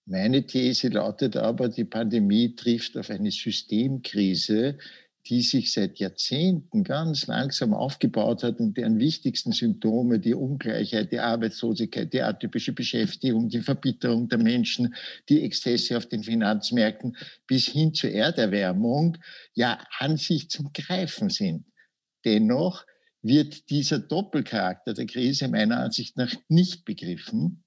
Meine 0.07 0.47
These 0.47 0.89
lautet 0.89 1.37
aber, 1.37 1.69
die 1.69 1.85
Pandemie 1.85 2.55
trifft 2.55 2.97
auf 2.97 3.11
eine 3.11 3.31
Systemkrise, 3.31 4.79
die 5.29 5.43
sich 5.43 5.73
seit 5.73 5.99
Jahrzehnten 5.99 6.85
ganz 6.85 7.27
langsam 7.27 7.75
aufgebaut 7.75 8.43
hat 8.43 8.61
und 8.61 8.77
deren 8.77 8.99
wichtigsten 8.99 9.53
Symptome 9.53 10.21
die 10.21 10.35
Ungleichheit, 10.35 11.11
die 11.11 11.19
Arbeitslosigkeit, 11.19 12.13
die 12.13 12.23
atypische 12.23 12.73
Beschäftigung, 12.73 13.49
die 13.49 13.61
Verbitterung 13.61 14.29
der 14.29 14.39
Menschen, 14.39 14.95
die 15.29 15.43
Exzesse 15.43 15.97
auf 15.97 16.07
den 16.07 16.23
Finanzmärkten 16.23 17.17
bis 17.47 17.67
hin 17.67 17.93
zur 17.93 18.11
Erderwärmung 18.11 19.19
ja 19.55 19.79
an 19.99 20.17
sich 20.17 20.49
zum 20.49 20.71
Greifen 20.73 21.29
sind. 21.29 21.67
Dennoch 22.25 22.87
wird 23.23 23.71
dieser 23.71 23.99
Doppelcharakter 23.99 24.95
der 24.95 25.07
Krise 25.07 25.49
meiner 25.49 25.79
Ansicht 25.79 26.17
nach 26.17 26.33
nicht 26.49 26.85
begriffen. 26.85 27.65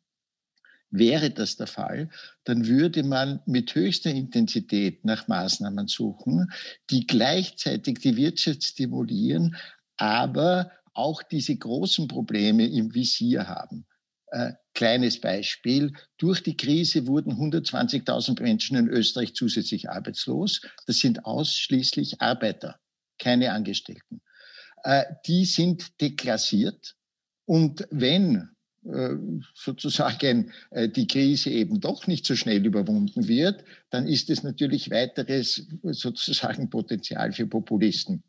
Wäre 0.91 1.29
das 1.29 1.55
der 1.55 1.67
Fall, 1.67 2.09
dann 2.45 2.65
würde 2.65 3.03
man 3.03 3.41
mit 3.45 3.75
höchster 3.75 4.09
Intensität 4.09 5.05
nach 5.05 5.27
Maßnahmen 5.27 5.87
suchen, 5.87 6.51
die 6.89 7.05
gleichzeitig 7.05 7.99
die 7.99 8.17
Wirtschaft 8.17 8.63
stimulieren, 8.63 9.55
aber 9.97 10.71
auch 10.93 11.21
diese 11.21 11.55
großen 11.55 12.07
Probleme 12.07 12.65
im 12.65 12.93
Visier 12.93 13.47
haben. 13.47 13.85
Äh, 14.31 14.53
kleines 14.73 15.19
Beispiel. 15.19 15.93
Durch 16.17 16.41
die 16.43 16.57
Krise 16.57 17.07
wurden 17.07 17.33
120.000 17.33 18.41
Menschen 18.41 18.77
in 18.77 18.87
Österreich 18.87 19.33
zusätzlich 19.33 19.89
arbeitslos. 19.89 20.61
Das 20.87 20.99
sind 20.99 21.25
ausschließlich 21.25 22.21
Arbeiter, 22.21 22.79
keine 23.17 23.51
Angestellten. 23.51 24.21
Äh, 24.83 25.05
die 25.25 25.45
sind 25.45 25.99
deklassiert. 26.01 26.95
Und 27.45 27.87
wenn 27.91 28.49
sozusagen 29.53 30.51
äh, 30.71 30.89
die 30.89 31.07
Krise 31.07 31.49
eben 31.49 31.79
doch 31.79 32.07
nicht 32.07 32.25
so 32.25 32.35
schnell 32.35 32.65
überwunden 32.65 33.27
wird, 33.27 33.63
dann 33.89 34.07
ist 34.07 34.29
es 34.29 34.43
natürlich 34.43 34.89
weiteres 34.89 35.67
sozusagen 35.83 36.69
Potenzial 36.69 37.33
für 37.33 37.47
Populisten. 37.47 38.23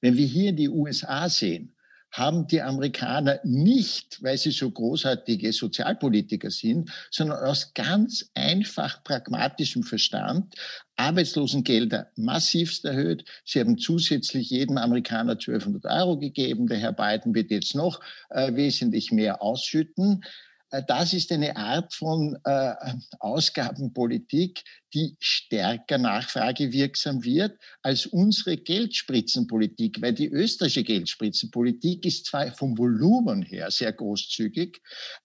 Wenn 0.00 0.16
wir 0.16 0.26
hier 0.26 0.52
die 0.52 0.68
USA 0.68 1.28
sehen, 1.28 1.75
haben 2.10 2.46
die 2.46 2.62
Amerikaner 2.62 3.40
nicht, 3.44 4.22
weil 4.22 4.38
sie 4.38 4.50
so 4.50 4.70
großartige 4.70 5.52
Sozialpolitiker 5.52 6.50
sind, 6.50 6.90
sondern 7.10 7.44
aus 7.44 7.74
ganz 7.74 8.30
einfach 8.34 9.02
pragmatischem 9.04 9.82
Verstand 9.82 10.54
Arbeitslosengelder 10.96 12.10
massivst 12.16 12.84
erhöht. 12.84 13.24
Sie 13.44 13.60
haben 13.60 13.76
zusätzlich 13.76 14.50
jedem 14.50 14.78
Amerikaner 14.78 15.32
1200 15.32 15.84
Euro 15.84 16.18
gegeben. 16.18 16.68
Der 16.68 16.78
Herr 16.78 16.92
Biden 16.92 17.34
wird 17.34 17.50
jetzt 17.50 17.74
noch 17.74 18.00
äh, 18.30 18.54
wesentlich 18.54 19.12
mehr 19.12 19.42
ausschütten. 19.42 20.24
Äh, 20.70 20.82
das 20.86 21.12
ist 21.12 21.32
eine 21.32 21.56
Art 21.56 21.94
von 21.94 22.36
äh, 22.44 22.74
Ausgabenpolitik, 23.18 24.62
die 24.94 25.16
stärker 25.20 25.98
nachfragewirksam 25.98 27.24
wird 27.24 27.58
als 27.82 28.06
unsere 28.06 28.56
Geldspritzenpolitik, 28.56 30.00
weil 30.00 30.14
die 30.14 30.28
österreichische 30.28 30.84
Geldspritzenpolitik 30.84 32.04
ist 32.06 32.26
zwar 32.26 32.50
vom 32.52 32.78
Volumen 32.78 33.42
her 33.42 33.70
sehr 33.70 33.92
großzügig, 33.92 34.80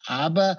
aber 0.06 0.58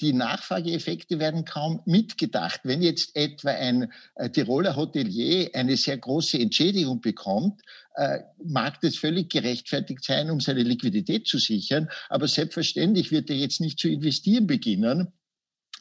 die 0.00 0.12
Nachfrageeffekte 0.12 1.18
werden 1.18 1.44
kaum 1.44 1.80
mitgedacht. 1.86 2.60
Wenn 2.64 2.82
jetzt 2.82 3.16
etwa 3.16 3.50
ein 3.50 3.92
äh, 4.14 4.30
Tiroler 4.30 4.76
Hotelier 4.76 5.50
eine 5.54 5.76
sehr 5.76 5.98
große 5.98 6.38
Entschädigung 6.38 7.00
bekommt, 7.00 7.62
äh, 7.94 8.20
mag 8.44 8.80
das 8.80 8.96
völlig 8.96 9.30
gerechtfertigt 9.30 10.04
sein, 10.04 10.30
um 10.30 10.40
seine 10.40 10.62
Liquidität 10.62 11.26
zu 11.26 11.38
sichern. 11.38 11.88
Aber 12.08 12.28
selbstverständlich 12.28 13.10
wird 13.10 13.30
er 13.30 13.36
jetzt 13.36 13.60
nicht 13.60 13.78
zu 13.78 13.88
investieren 13.88 14.46
beginnen, 14.46 15.12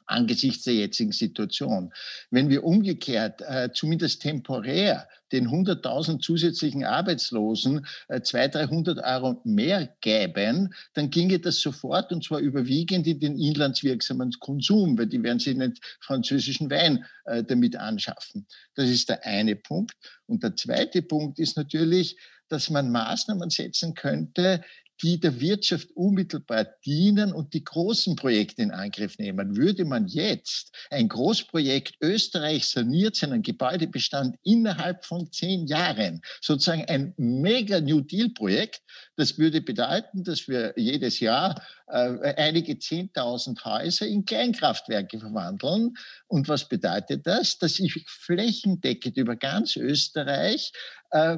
angesichts 0.10 0.64
der 0.64 0.76
jetzigen 0.76 1.12
Situation. 1.12 1.94
Wenn 2.32 2.50
wir 2.50 2.64
umgekehrt, 2.64 3.42
äh, 3.42 3.70
zumindest 3.74 4.22
temporär, 4.22 5.08
den 5.32 5.50
100.000 5.50 6.22
zusätzlichen 6.22 6.84
Arbeitslosen 6.84 7.86
äh, 8.08 8.22
200, 8.22 8.70
300 8.70 9.00
Euro 9.00 9.42
mehr 9.44 9.96
gäben, 10.02 10.74
dann 10.94 11.10
ginge 11.10 11.40
das 11.40 11.60
sofort 11.60 12.12
und 12.12 12.24
zwar 12.24 12.40
überwiegend 12.40 13.06
in 13.06 13.20
den 13.20 13.38
inlandswirksamen 13.38 14.32
Konsum, 14.40 14.98
weil 14.98 15.08
die 15.08 15.22
werden 15.22 15.40
sich 15.40 15.56
nicht 15.56 15.80
französischen 16.00 16.70
Wein 16.72 17.06
äh, 17.26 17.44
damit 17.44 17.76
anschaffen. 17.76 18.48
Das 18.76 18.90
ist 18.90 19.10
der 19.10 19.26
eine 19.26 19.56
Punkt. 19.56 19.96
Und 20.26 20.44
der 20.44 20.56
zweite 20.56 21.02
Punkt 21.02 21.40
ist 21.40 21.58
natürlich, 21.58 22.18
dass 22.48 22.70
man 22.72 22.92
Maßnahmen 22.92 23.50
setzen 23.52 23.94
könnte, 23.94 24.64
die 25.02 25.20
der 25.20 25.40
Wirtschaft 25.40 25.90
unmittelbar 25.96 26.66
dienen 26.86 27.34
und 27.34 27.54
die 27.54 27.64
großen 27.64 28.16
Projekte 28.16 28.62
in 28.62 28.72
Angriff 28.72 29.18
nehmen. 29.18 29.56
Würde 29.56 29.86
man 29.86 30.08
jetzt 30.08 30.76
ein 30.90 31.08
Großprojekt 31.08 31.96
Österreich 32.02 32.68
saniert 32.68 33.16
seinen 33.16 33.42
Gebäudebestand 33.42 34.36
innerhalb 34.44 35.06
von 35.06 35.32
zehn 35.32 35.68
Jahren, 35.68 36.22
sozusagen 36.42 36.86
ein 36.86 37.14
mega 37.18 37.80
New 37.80 38.02
Deal 38.02 38.30
Projekt, 38.30 38.82
das 39.16 39.38
würde 39.38 39.62
bedeuten, 39.62 40.24
dass 40.24 40.48
wir 40.48 40.74
jedes 40.78 41.20
Jahr 41.20 41.62
äh, 41.88 42.34
einige 42.36 42.80
zehntausend 42.80 43.64
Häuser 43.66 44.08
in 44.08 44.26
Kleinkraftwerke 44.26 45.20
verwandeln. 45.20 45.96
Und 46.28 46.48
was 46.48 46.68
bedeutet 46.68 47.28
das? 47.28 47.58
Dass 47.58 47.80
ich 47.80 48.02
flächendeckend 48.08 49.18
über 49.18 49.36
ganz 49.36 49.76
Österreich 49.76 50.72
äh, 51.12 51.38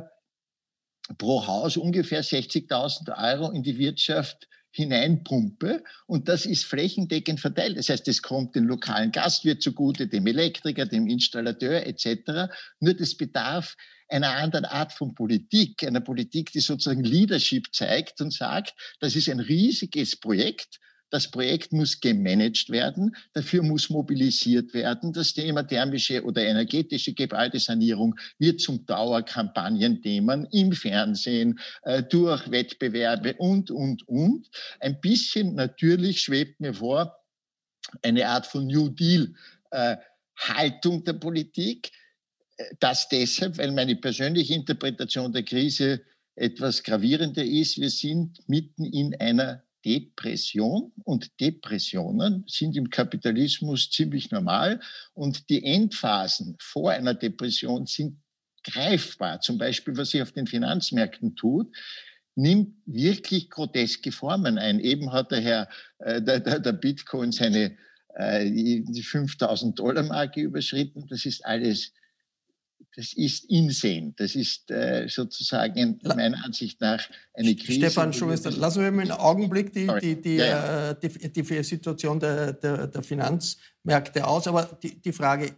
pro 1.18 1.48
Haus 1.48 1.78
ungefähr 1.78 2.24
60.000 2.24 3.18
Euro 3.18 3.52
in 3.52 3.64
die 3.64 3.78
Wirtschaft 3.78 4.48
hineinpumpe 4.72 5.84
und 6.08 6.30
das 6.30 6.46
ist 6.46 6.66
flächendeckend 6.66 7.40
verteilt. 7.40 7.78
Das 7.78 7.90
heißt, 7.90 8.08
es 8.08 8.22
kommt 8.22 8.56
dem 8.56 8.68
lokalen 8.68 9.12
Gastwirt 9.12 9.62
zugute, 9.62 10.08
dem 10.08 10.26
Elektriker, 10.28 10.86
dem 10.86 11.08
Installateur 11.08 11.86
etc. 11.86 12.52
Nur 12.80 12.94
das 12.94 13.16
bedarf 13.16 13.76
einer 14.08 14.32
anderen 14.32 14.66
Art 14.66 14.94
von 14.94 15.14
Politik, 15.14 15.84
einer 15.86 16.02
Politik, 16.02 16.52
die 16.52 16.60
sozusagen 16.60 17.04
Leadership 17.04 17.74
zeigt 17.74 18.22
und 18.22 18.34
sagt, 18.34 18.74
das 19.00 19.16
ist 19.16 19.30
ein 19.30 19.40
riesiges 19.40 20.18
Projekt, 20.18 20.80
das 21.12 21.30
Projekt 21.30 21.74
muss 21.74 22.00
gemanagt 22.00 22.70
werden. 22.70 23.16
Dafür 23.34 23.62
muss 23.62 23.90
mobilisiert 23.90 24.74
werden. 24.74 25.14
Das 25.14 25.34
Thema 25.34 25.64
thermische 25.64 26.24
oder 26.24 26.44
energetische 26.44 27.14
Gebäudesanierung 27.14 28.16
wird 28.40 28.62
zum 28.62 28.86
Dauerkampagnenthema 28.86 30.46
im 30.52 30.72
Fernsehen, 30.72 31.60
äh, 31.84 32.02
durch 32.02 32.50
Wettbewerbe 32.50 33.36
und, 33.36 33.70
und, 33.70 34.08
und. 34.08 34.50
Ein 34.80 35.00
bisschen 35.02 35.54
natürlich 35.56 36.22
schwebt 36.22 36.60
mir 36.62 36.74
vor, 36.74 37.16
eine 38.02 38.28
Art 38.28 38.48
von 38.48 38.66
New 38.68 38.90
Deal 38.90 39.34
äh, 39.72 39.98
Haltung 40.38 41.04
der 41.04 41.14
Politik. 41.14 41.92
Das 42.80 43.10
deshalb, 43.10 43.58
weil 43.58 43.72
meine 43.72 43.96
persönliche 43.96 44.54
Interpretation 44.54 45.34
der 45.34 45.44
Krise 45.44 46.02
etwas 46.36 46.84
gravierender 46.84 47.44
ist. 47.44 47.80
Wir 47.80 47.90
sind 47.90 48.48
mitten 48.48 48.86
in 48.86 49.16
einer 49.20 49.64
Depression 49.86 50.92
und 51.04 51.40
Depressionen 51.40 52.44
sind 52.48 52.76
im 52.76 52.90
Kapitalismus 52.90 53.90
ziemlich 53.90 54.32
normal 54.32 54.80
und 55.14 55.50
die 55.50 55.64
Endphasen 55.64 56.56
vor 56.60 56.92
einer 56.92 57.14
Depression 57.14 57.86
sind 57.86 58.18
greifbar. 58.64 59.42
Zum 59.42 59.58
Beispiel, 59.58 59.98
was 59.98 60.12
sich 60.12 60.22
auf 60.22 60.32
den 60.32 60.48
Finanzmärkten 60.48 61.36
tut, 61.36 61.76
nimmt 62.36 62.76
wirklich 62.86 63.50
groteske 63.50 64.12
Formen 64.12 64.58
ein. 64.58 64.80
Eben 64.80 65.12
hat 65.12 65.32
der 65.32 65.42
Herr, 65.42 65.70
äh, 66.00 66.22
der, 66.22 66.40
der, 66.40 66.74
Bitcoin 66.74 67.32
seine 67.32 67.78
äh, 68.16 68.50
die 68.50 69.04
5000 69.04 69.78
Dollar 69.78 70.04
Marke 70.04 70.42
überschritten. 70.42 71.08
Das 71.08 71.26
ist 71.26 71.46
alles 71.46 71.94
das 72.96 73.14
ist 73.14 73.46
Insane. 73.46 74.14
Das 74.18 74.36
ist 74.36 74.70
äh, 74.72 75.08
sozusagen 75.08 76.00
meiner 76.04 76.44
Ansicht 76.44 76.82
nach 76.82 77.02
eine 77.34 77.56
Krise. 77.56 77.80
Stefan 77.80 78.14
Schuster, 78.14 78.52
lassen 78.52 78.84
wir 78.84 78.92
mal 78.92 79.02
einen 79.02 79.12
Augenblick 79.12 79.74
die, 79.74 79.88
die, 80.02 80.22
die, 80.22 80.36
ja, 80.36 80.46
ja. 80.46 80.90
Äh, 80.92 80.96
die, 81.00 81.30
die 81.44 81.64
Situation 81.64 82.20
der, 82.20 82.54
der, 82.54 82.88
der, 82.88 83.04
Finanzmärkte 83.04 84.28
aus. 84.28 84.48
Aber 84.48 84.64
die, 84.82 85.02
die 85.02 85.12
Frage, 85.12 85.54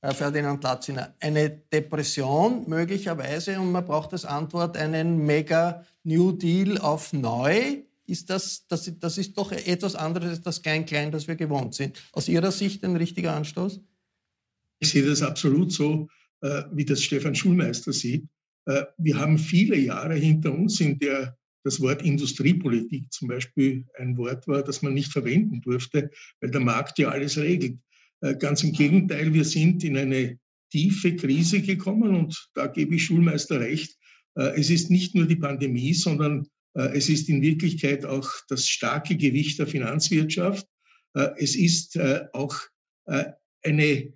äh, 0.00 0.12
Ferdinand 0.12 0.62
Latziner, 0.64 1.14
eine 1.20 1.50
Depression 1.50 2.68
möglicherweise 2.68 3.60
und 3.60 3.72
man 3.72 3.84
braucht 3.84 4.12
als 4.12 4.24
Antwort 4.24 4.76
einen 4.76 5.18
Mega 5.18 5.84
New 6.02 6.32
Deal 6.32 6.78
auf 6.78 7.12
neu. 7.12 7.82
Ist 8.04 8.28
das, 8.28 8.66
das, 8.66 8.92
das 8.98 9.16
ist 9.16 9.38
doch 9.38 9.52
etwas 9.52 9.94
anderes 9.94 10.30
als 10.30 10.42
das 10.42 10.62
Klein-Klein, 10.62 11.12
das 11.12 11.28
wir 11.28 11.36
gewohnt 11.36 11.74
sind. 11.74 12.02
Aus 12.12 12.28
Ihrer 12.28 12.50
Sicht 12.50 12.84
ein 12.84 12.96
richtiger 12.96 13.34
Anstoß? 13.34 13.80
Ich 14.80 14.90
sehe 14.90 15.06
das 15.06 15.22
absolut 15.22 15.72
so. 15.72 16.08
Äh, 16.42 16.64
wie 16.72 16.84
das 16.84 17.04
Stefan 17.04 17.36
Schulmeister 17.36 17.92
sieht. 17.92 18.24
Äh, 18.66 18.82
wir 18.98 19.16
haben 19.16 19.38
viele 19.38 19.78
Jahre 19.78 20.14
hinter 20.14 20.52
uns, 20.52 20.80
in 20.80 20.98
der 20.98 21.36
das 21.64 21.80
Wort 21.80 22.02
Industriepolitik 22.02 23.12
zum 23.12 23.28
Beispiel 23.28 23.86
ein 23.96 24.16
Wort 24.16 24.48
war, 24.48 24.64
das 24.64 24.82
man 24.82 24.94
nicht 24.94 25.12
verwenden 25.12 25.60
durfte, 25.60 26.10
weil 26.40 26.50
der 26.50 26.60
Markt 26.60 26.98
ja 26.98 27.10
alles 27.10 27.38
regelt. 27.38 27.78
Äh, 28.22 28.34
ganz 28.34 28.64
im 28.64 28.72
Gegenteil, 28.72 29.32
wir 29.32 29.44
sind 29.44 29.84
in 29.84 29.96
eine 29.96 30.40
tiefe 30.72 31.14
Krise 31.14 31.62
gekommen 31.62 32.16
und 32.16 32.48
da 32.54 32.66
gebe 32.66 32.96
ich 32.96 33.04
Schulmeister 33.04 33.60
recht. 33.60 33.96
Es 34.34 34.70
ist 34.70 34.90
nicht 34.90 35.14
nur 35.14 35.26
die 35.26 35.36
Pandemie, 35.36 35.92
sondern 35.92 36.46
es 36.72 37.10
ist 37.10 37.28
in 37.28 37.42
Wirklichkeit 37.42 38.06
auch 38.06 38.30
das 38.48 38.66
starke 38.66 39.14
Gewicht 39.18 39.58
der 39.58 39.66
Finanzwirtschaft. 39.66 40.66
Es 41.36 41.54
ist 41.54 42.00
auch 42.32 42.56
eine 43.62 44.14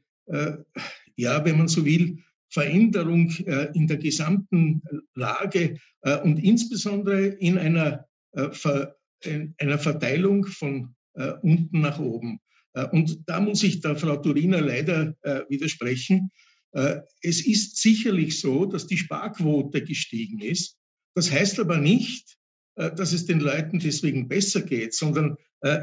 ja, 1.17 1.45
wenn 1.45 1.59
man 1.59 1.69
so 1.69 1.85
will, 1.85 2.19
Veränderung 2.49 3.31
äh, 3.47 3.71
in 3.75 3.87
der 3.87 3.97
gesamten 3.97 4.83
Lage 5.15 5.79
äh, 6.03 6.19
und 6.21 6.39
insbesondere 6.39 7.27
in 7.27 7.59
einer, 7.59 8.07
äh, 8.33 8.51
Ver, 8.53 8.97
in 9.23 9.55
einer 9.59 9.79
Verteilung 9.79 10.47
von 10.47 10.95
äh, 11.15 11.33
unten 11.43 11.81
nach 11.81 11.99
oben. 11.99 12.41
Äh, 12.75 12.87
und 12.87 13.19
da 13.27 13.41
muss 13.41 13.63
ich 13.63 13.81
der 13.81 13.97
Frau 13.97 14.17
Turina 14.17 14.61
leider 14.61 15.17
äh, 15.23 15.43
widersprechen. 15.49 16.31
es 17.23 17.47
ist 17.47 17.81
sicherlich 17.81 18.39
so, 18.39 18.67
dass 18.67 18.87
die 18.87 18.99
Sparquote 18.99 19.83
gestiegen 19.83 20.41
ist. 20.41 20.77
Das 21.15 21.33
heißt 21.33 21.59
aber 21.59 21.79
nicht, 21.79 22.37
dass 22.75 23.15
es 23.15 23.25
den 23.25 23.41
Leuten 23.41 23.79
deswegen 23.79 24.29
besser 24.29 24.61
geht, 24.61 24.93
sondern 24.93 25.37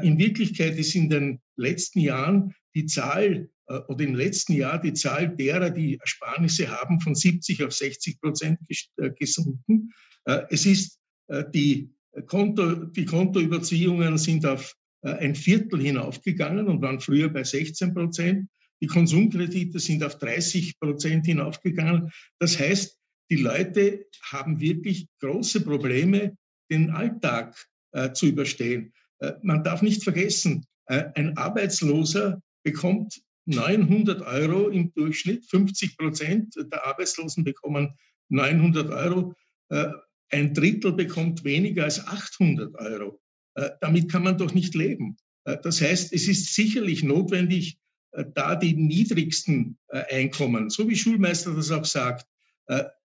in 0.04 0.18
Wirklichkeit 0.18 0.76
ist 0.78 0.94
in 0.94 1.08
den 1.08 1.40
letzten 1.56 1.98
Jahren 1.98 2.54
die 2.74 2.86
Zahl 2.86 3.48
äh, 3.68 3.74
oder 3.88 4.04
im 4.04 4.14
letzten 4.14 4.54
Jahr 4.54 4.80
die 4.80 4.92
Zahl 4.92 5.34
derer, 5.34 5.70
die 5.70 5.98
Ersparnisse 5.98 6.68
haben, 6.68 7.00
von 7.00 7.14
70 7.14 7.62
auf 7.64 7.72
60 7.72 8.20
Prozent 8.20 8.58
äh, 8.96 9.10
gesunken. 9.10 9.92
Äh, 10.24 10.42
es 10.50 10.66
ist 10.66 10.98
die, 11.54 11.90
Konto, 12.26 12.74
die 12.84 13.06
Kontoüberziehungen 13.06 14.18
sind 14.18 14.44
auf 14.44 14.74
ein 15.00 15.34
Viertel 15.34 15.80
hinaufgegangen 15.80 16.68
und 16.68 16.82
waren 16.82 17.00
früher 17.00 17.30
bei 17.30 17.44
16 17.44 17.94
Prozent. 17.94 18.50
Die 18.82 18.86
Konsumkredite 18.86 19.78
sind 19.78 20.04
auf 20.04 20.18
30 20.18 20.78
Prozent 20.78 21.24
hinaufgegangen. 21.24 22.12
Das 22.38 22.58
heißt, 22.58 22.98
die 23.30 23.36
Leute 23.36 24.04
haben 24.30 24.60
wirklich 24.60 25.08
große 25.20 25.62
Probleme, 25.62 26.36
den 26.70 26.90
Alltag 26.90 27.56
äh, 27.92 28.12
zu 28.12 28.26
überstehen. 28.26 28.92
Äh, 29.20 29.32
man 29.42 29.64
darf 29.64 29.80
nicht 29.80 30.04
vergessen, 30.04 30.66
äh, 30.86 31.04
ein 31.14 31.36
Arbeitsloser 31.36 32.42
bekommt 32.64 33.22
900 33.46 34.22
Euro 34.22 34.68
im 34.68 34.92
Durchschnitt. 34.94 35.44
50 35.46 35.96
Prozent 35.96 36.54
der 36.56 36.86
Arbeitslosen 36.86 37.44
bekommen 37.44 37.94
900 38.30 38.90
Euro. 38.90 39.34
Äh, 39.68 39.88
ein 40.30 40.54
Drittel 40.54 40.92
bekommt 40.92 41.44
weniger 41.44 41.84
als 41.84 42.04
800 42.06 42.74
Euro. 42.76 43.20
Äh, 43.54 43.70
damit 43.80 44.10
kann 44.10 44.24
man 44.24 44.38
doch 44.38 44.54
nicht 44.54 44.74
leben. 44.74 45.16
Äh, 45.44 45.58
das 45.62 45.80
heißt, 45.80 46.12
es 46.12 46.28
ist 46.28 46.54
sicherlich 46.54 47.02
notwendig, 47.02 47.78
da 48.36 48.54
die 48.54 48.74
niedrigsten 48.74 49.76
Einkommen, 49.88 50.70
so 50.70 50.88
wie 50.88 50.94
Schulmeister 50.94 51.52
das 51.52 51.72
auch 51.72 51.84
sagt, 51.84 52.28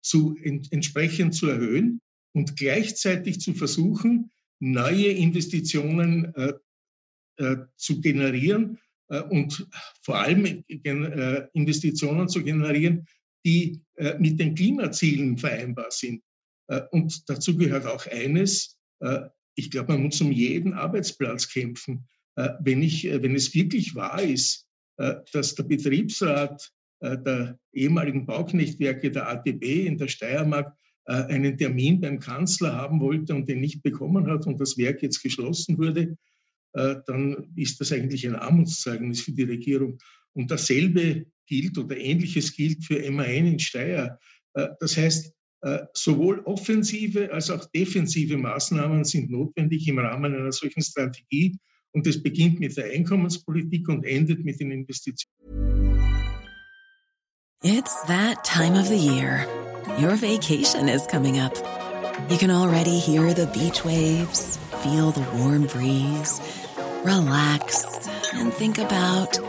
zu, 0.02 0.36
entsprechend 0.42 1.36
zu 1.36 1.50
erhöhen 1.50 2.02
und 2.34 2.56
gleichzeitig 2.56 3.40
zu 3.40 3.54
versuchen, 3.54 4.32
neue 4.58 5.10
Investitionen 5.10 6.34
zu 7.76 8.02
generieren, 8.02 8.80
und 9.30 9.68
vor 10.02 10.20
allem 10.20 10.64
äh, 10.68 11.48
Investitionen 11.54 12.28
zu 12.28 12.44
generieren, 12.44 13.08
die 13.46 13.82
äh, 13.96 14.18
mit 14.20 14.40
den 14.40 14.56
Klimazielen 14.56 15.38
vereinbar 15.38 15.92
sind. 15.92 16.22
Und 16.92 17.30
dazu 17.30 17.56
gehört 17.56 17.86
auch 17.86 18.06
eines, 18.08 18.78
ich 19.56 19.72
glaube, 19.72 19.94
man 19.94 20.04
muss 20.04 20.20
um 20.20 20.34
jeden 20.34 20.74
Arbeitsplatz 20.74 21.48
kämpfen. 21.48 22.06
wenn, 22.60 22.84
ich, 22.84 23.06
wenn 23.06 23.36
es 23.36 23.56
wirklich 23.56 23.96
wahr 23.96 24.22
ist, 24.22 24.68
dass 25.32 25.56
der 25.56 25.64
Betriebsrat 25.64 26.70
der 27.02 27.58
ehemaligen 27.72 28.26
Bauknechtwerke 28.26 29.12
der 29.12 29.30
ATB 29.30 29.64
in 29.86 29.98
der 29.98 30.10
Steiermark 30.10 30.76
einen 31.06 31.58
Termin 31.58 32.02
beim 32.02 32.20
Kanzler 32.20 32.74
haben 32.74 33.00
wollte 33.00 33.34
und 33.34 33.48
den 33.48 33.62
nicht 33.62 33.82
bekommen 33.82 34.28
hat 34.30 34.46
und 34.46 34.60
das 34.60 34.78
Werk 34.78 35.02
jetzt 35.02 35.24
geschlossen 35.24 35.78
wurde, 35.78 36.18
dann 36.78 37.52
ist 37.56 37.82
das 37.82 37.92
eigentlich 37.92 38.28
ein 38.28 38.36
Armutszeugnis 38.36 39.22
für 39.22 39.32
die 39.32 39.44
Regierung. 39.44 39.98
Und 40.34 40.52
dasselbe 40.52 41.26
gilt 41.48 41.78
oder 41.78 41.98
ähnliches 41.98 42.56
gilt 42.56 42.84
für 42.84 43.10
MAN 43.12 43.48
in 43.48 43.60
Steyr. 43.60 44.20
Das 44.54 44.96
heißt, 44.98 45.34
äh, 45.62 45.80
sowohl 45.94 46.42
offensive 46.46 47.32
als 47.34 47.50
auch 47.50 47.66
defensive 47.72 48.38
Maßnahmen 48.38 49.04
sind 49.04 49.32
notwendig 49.32 49.88
im 49.88 49.98
Rahmen 49.98 50.36
einer 50.36 50.52
solchen 50.52 50.84
Strategie. 50.84 51.58
Und 51.94 52.06
es 52.06 52.22
beginnt 52.22 52.60
mit 52.60 52.78
der 52.78 52.86
Einkommenspolitik 52.86 53.90
und 53.90 54.06
endet 54.06 54.46
mit 54.46 54.60
den 54.60 54.72
Investitionen. 54.72 55.34
It's 57.64 58.04
that 58.06 58.44
time 58.44 58.80
of 58.80 58.88
the 58.88 58.98
year. 58.98 59.48
Your 60.00 60.16
vacation 60.16 60.88
is 60.88 61.08
coming 61.08 61.40
up. 61.40 61.54
You 62.30 62.38
can 62.38 62.52
already 62.52 63.00
hear 63.00 63.34
the 63.34 63.48
beach 63.48 63.84
waves, 63.84 64.60
feel 64.84 65.12
the 65.12 65.26
warm 65.34 65.66
breeze, 65.66 66.40
relax 67.06 67.86
and 68.34 68.52
think 68.52 68.78
about 68.78 69.40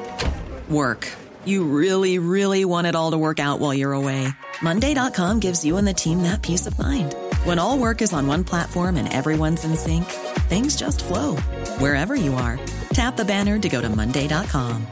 work. 0.70 1.06
You 1.44 1.64
really, 1.64 2.18
really 2.18 2.64
want 2.64 2.86
it 2.86 2.94
all 2.94 3.10
to 3.10 3.18
work 3.18 3.40
out 3.40 3.60
while 3.60 3.74
you're 3.74 3.92
away. 3.92 4.28
Monday.com 4.62 5.40
gives 5.40 5.64
you 5.64 5.76
and 5.76 5.86
the 5.86 5.94
team 5.94 6.22
that 6.22 6.42
peace 6.42 6.66
of 6.66 6.78
mind. 6.78 7.14
When 7.44 7.58
all 7.58 7.78
work 7.78 8.02
is 8.02 8.12
on 8.12 8.26
one 8.26 8.44
platform 8.44 8.96
and 8.96 9.12
everyone's 9.12 9.64
in 9.64 9.76
sync, 9.76 10.04
things 10.48 10.76
just 10.76 11.04
flow 11.04 11.36
wherever 11.78 12.14
you 12.14 12.34
are. 12.34 12.58
Tap 12.90 13.16
the 13.16 13.24
banner 13.24 13.58
to 13.58 13.68
go 13.68 13.80
to 13.80 13.88
Monday.com. 13.88 14.86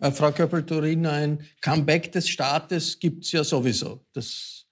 Äh, 0.00 0.12
Frau 0.12 0.30
Köppel-Turin, 0.30 1.06
ein 1.06 1.44
Comeback 1.60 2.12
des 2.12 2.28
Staates 2.28 2.98
gibt 3.00 3.24
es 3.24 3.32
ja 3.32 3.42
sowieso. 3.42 4.04
Das 4.12 4.67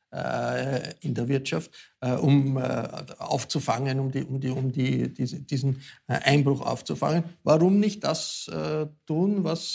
in 1.01 1.15
der 1.15 1.29
Wirtschaft, 1.29 1.71
äh, 2.01 2.13
um 2.13 2.57
äh, 2.57 2.89
aufzufangen, 3.19 3.99
um, 3.99 4.11
die, 4.11 4.23
um, 4.23 4.41
die, 4.41 4.51
um 4.51 4.73
die, 4.73 5.13
diese, 5.13 5.41
diesen 5.41 5.83
Einbruch 6.07 6.61
aufzufangen. 6.61 7.25
Warum 7.43 7.81
nicht 7.81 8.05
das 8.05 8.51
tun, 9.07 9.45
was 9.45 9.75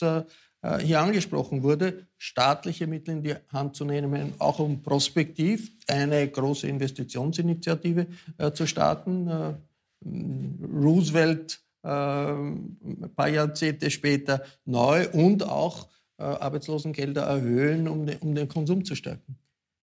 hier 0.83 0.99
angesprochen 0.99 1.63
wurde, 1.63 2.05
staatliche 2.17 2.85
Mittel 2.87 3.15
in 3.15 3.23
die 3.23 3.35
Hand 3.49 3.75
zu 3.75 3.83
nehmen, 3.83 4.33
auch 4.39 4.59
um 4.59 4.81
prospektiv 4.83 5.71
eine 5.87 6.27
große 6.27 6.67
Investitionsinitiative 6.67 8.05
zu 8.53 8.67
starten. 8.67 9.57
Roosevelt 10.03 11.61
ein 11.81 12.77
paar 13.15 13.29
Jahrzehnte 13.29 13.89
später 13.89 14.43
neu 14.65 15.09
und 15.09 15.43
auch 15.43 15.87
Arbeitslosengelder 16.17 17.23
erhöhen, 17.23 17.87
um 17.87 18.35
den 18.35 18.47
Konsum 18.47 18.85
zu 18.85 18.93
stärken. 18.95 19.37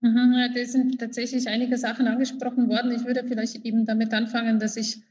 Mhm, 0.01 0.53
da 0.55 0.65
sind 0.65 0.99
tatsächlich 1.01 1.49
einige 1.49 1.77
Sachen 1.77 2.07
angesprochen 2.07 2.69
worden. 2.69 2.93
Ich 2.93 3.05
würde 3.05 3.25
vielleicht 3.25 3.65
eben 3.65 3.85
damit 3.85 4.15
anfangen, 4.15 4.59
dass 4.61 4.77
ich 4.77 5.03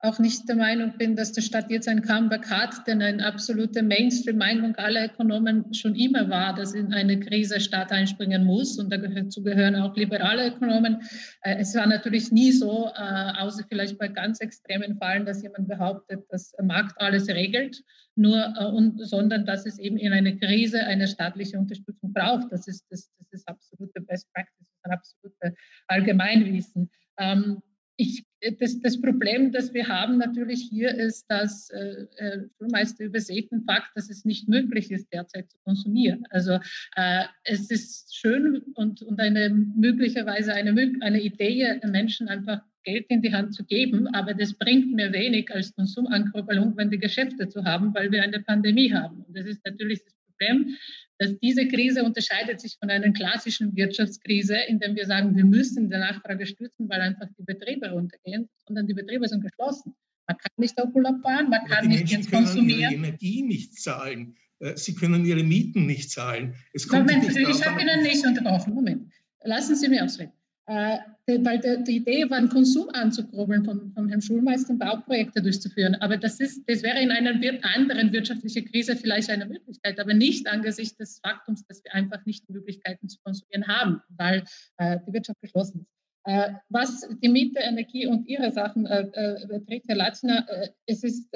auch 0.00 0.18
nicht 0.18 0.46
der 0.48 0.56
Meinung 0.56 0.98
bin, 0.98 1.16
dass 1.16 1.32
der 1.32 1.40
Staat 1.40 1.70
jetzt 1.70 1.88
ein 1.88 2.02
Comeback 2.02 2.50
hat, 2.50 2.86
denn 2.86 3.00
eine 3.00 3.24
absolute 3.24 3.82
Mainstream-Meinung 3.82 4.74
aller 4.76 5.06
Ökonomen 5.06 5.72
schon 5.72 5.94
immer 5.94 6.28
war, 6.28 6.54
dass 6.54 6.74
in 6.74 6.92
eine 6.92 7.18
Krise 7.20 7.58
Staat 7.58 7.90
einspringen 7.90 8.44
muss. 8.44 8.78
Und 8.78 8.92
dazu 8.92 9.42
gehören 9.42 9.76
auch 9.76 9.96
liberale 9.96 10.48
Ökonomen. 10.48 11.00
Äh, 11.40 11.56
es 11.58 11.74
war 11.74 11.86
natürlich 11.86 12.30
nie 12.30 12.52
so, 12.52 12.90
äh, 12.94 13.32
außer 13.38 13.64
vielleicht 13.66 13.98
bei 13.98 14.08
ganz 14.08 14.40
extremen 14.40 14.98
Fallen, 14.98 15.24
dass 15.24 15.42
jemand 15.42 15.68
behauptet, 15.68 16.20
dass 16.28 16.50
der 16.52 16.66
Markt 16.66 17.00
alles 17.00 17.28
regelt, 17.28 17.82
nur, 18.14 18.38
äh, 18.38 19.04
sondern 19.04 19.46
dass 19.46 19.64
es 19.64 19.78
eben 19.78 19.96
in 19.96 20.12
einer 20.12 20.32
Krise 20.32 20.84
eine 20.84 21.08
staatliche 21.08 21.58
Unterstützung 21.58 22.12
braucht. 22.12 22.52
Das 22.52 22.68
ist, 22.68 22.84
das, 22.90 23.10
das 23.18 23.32
ist 23.32 23.48
absolute 23.48 24.02
Best 24.02 24.30
Practice, 24.34 24.68
ein 24.82 24.92
absolute 24.92 25.56
Allgemeinwissen. 25.86 26.90
Ähm, 27.18 27.62
ich, 27.96 28.24
das, 28.58 28.80
das, 28.80 29.00
Problem, 29.00 29.52
das 29.52 29.72
wir 29.74 29.88
haben 29.88 30.18
natürlich 30.18 30.68
hier, 30.70 30.94
ist, 30.94 31.26
dass 31.28 31.70
äh, 31.70 32.06
äh 32.16 32.42
meist 32.70 33.00
übersehen 33.00 33.64
Fakt, 33.66 33.96
dass 33.96 34.10
es 34.10 34.24
nicht 34.24 34.48
möglich 34.48 34.90
ist, 34.90 35.12
derzeit 35.12 35.50
zu 35.50 35.58
konsumieren. 35.64 36.24
Also 36.30 36.58
äh, 36.96 37.24
es 37.44 37.70
ist 37.70 38.16
schön 38.16 38.62
und, 38.74 39.02
und 39.02 39.20
eine 39.20 39.50
möglicherweise 39.50 40.54
eine, 40.54 40.74
eine 41.00 41.20
Idee, 41.20 41.80
Menschen 41.84 42.28
einfach 42.28 42.62
Geld 42.84 43.06
in 43.08 43.22
die 43.22 43.32
Hand 43.32 43.54
zu 43.54 43.64
geben, 43.64 44.06
aber 44.08 44.34
das 44.34 44.54
bringt 44.54 44.94
mir 44.94 45.12
wenig 45.12 45.50
als 45.52 45.74
Konsumankurbelung, 45.74 46.76
wenn 46.76 46.90
die 46.90 46.98
Geschäfte 46.98 47.48
zu 47.48 47.64
haben, 47.64 47.94
weil 47.94 48.12
wir 48.12 48.22
eine 48.22 48.40
Pandemie 48.40 48.92
haben. 48.92 49.22
Und 49.22 49.36
das 49.36 49.46
ist 49.46 49.64
natürlich 49.64 50.04
das 50.04 50.14
Problem, 50.26 50.76
dass 51.24 51.38
diese 51.40 51.66
Krise 51.68 52.04
unterscheidet 52.04 52.60
sich 52.60 52.76
von 52.78 52.90
einer 52.90 53.10
klassischen 53.12 53.74
Wirtschaftskrise, 53.74 54.56
in 54.68 54.78
der 54.78 54.94
wir 54.94 55.06
sagen, 55.06 55.34
wir 55.36 55.44
müssen 55.44 55.88
die 55.88 55.96
Nachfrage 55.96 56.46
stützen, 56.46 56.88
weil 56.88 57.00
einfach 57.00 57.26
die 57.38 57.44
Betriebe 57.44 57.90
runtergehen, 57.90 58.48
sondern 58.66 58.86
die 58.86 58.94
Betriebe 58.94 59.26
sind 59.28 59.42
geschlossen. 59.42 59.94
Man 60.26 60.36
kann 60.38 60.52
nicht 60.56 60.78
auf 60.78 60.94
Urlaub 60.94 61.20
fahren, 61.22 61.50
man 61.50 61.64
kann 61.66 61.88
nicht 61.88 62.10
jetzt 62.10 62.30
konsumieren. 62.30 62.92
Ihre 62.92 62.94
Energie 62.94 63.42
nicht 63.42 63.74
zahlen. 63.80 64.36
Äh, 64.60 64.76
sie 64.76 64.94
können 64.94 65.24
ihre 65.24 65.42
Mieten 65.42 65.86
nicht 65.86 66.10
zahlen. 66.10 66.54
Moment, 66.90 67.24
ich 67.36 67.66
habe 67.66 67.80
Ihnen 67.80 68.02
nicht 68.02 68.26
unterbrochen. 68.26 68.74
Moment. 68.74 69.12
Lassen 69.42 69.76
Sie 69.76 69.88
mich 69.88 70.00
ausreden. 70.00 70.32
Äh, 70.66 70.98
weil 71.26 71.58
die, 71.84 71.96
Idee 71.96 72.28
war, 72.30 72.38
einen 72.38 72.48
Konsum 72.48 72.88
anzukurbeln 72.90 73.64
von, 73.64 73.92
von 73.92 74.08
Herrn 74.08 74.22
Schulmeister, 74.22 74.74
Bauprojekte 74.74 75.42
durchzuführen. 75.42 75.94
Aber 75.96 76.16
das, 76.16 76.40
ist, 76.40 76.62
das 76.66 76.82
wäre 76.82 77.00
in 77.00 77.10
einer 77.10 77.32
anderen 77.74 78.12
wirtschaftlichen 78.12 78.64
Krise 78.70 78.96
vielleicht 78.96 79.28
eine 79.28 79.44
Möglichkeit, 79.44 80.00
aber 80.00 80.14
nicht 80.14 80.46
angesichts 80.46 80.96
des 80.96 81.20
Faktums, 81.20 81.66
dass 81.66 81.84
wir 81.84 81.94
einfach 81.94 82.24
nicht 82.24 82.48
die 82.48 82.52
Möglichkeiten 82.52 83.08
zu 83.08 83.18
konsumieren 83.22 83.66
haben, 83.66 84.00
weil 84.16 84.44
äh, 84.78 84.98
die 85.06 85.12
Wirtschaft 85.12 85.40
geschlossen 85.42 85.80
ist. 85.80 85.90
Äh, 86.26 86.54
was 86.70 87.06
die 87.22 87.28
Miete, 87.28 87.60
Energie 87.60 88.06
und 88.06 88.26
Ihre 88.26 88.50
Sachen 88.50 88.86
äh, 88.86 89.06
äh 89.12 89.46
betrifft, 89.46 89.84
Herr 89.88 89.96
Latzner, 89.96 90.46
es 90.86 91.04
ist, 91.04 91.28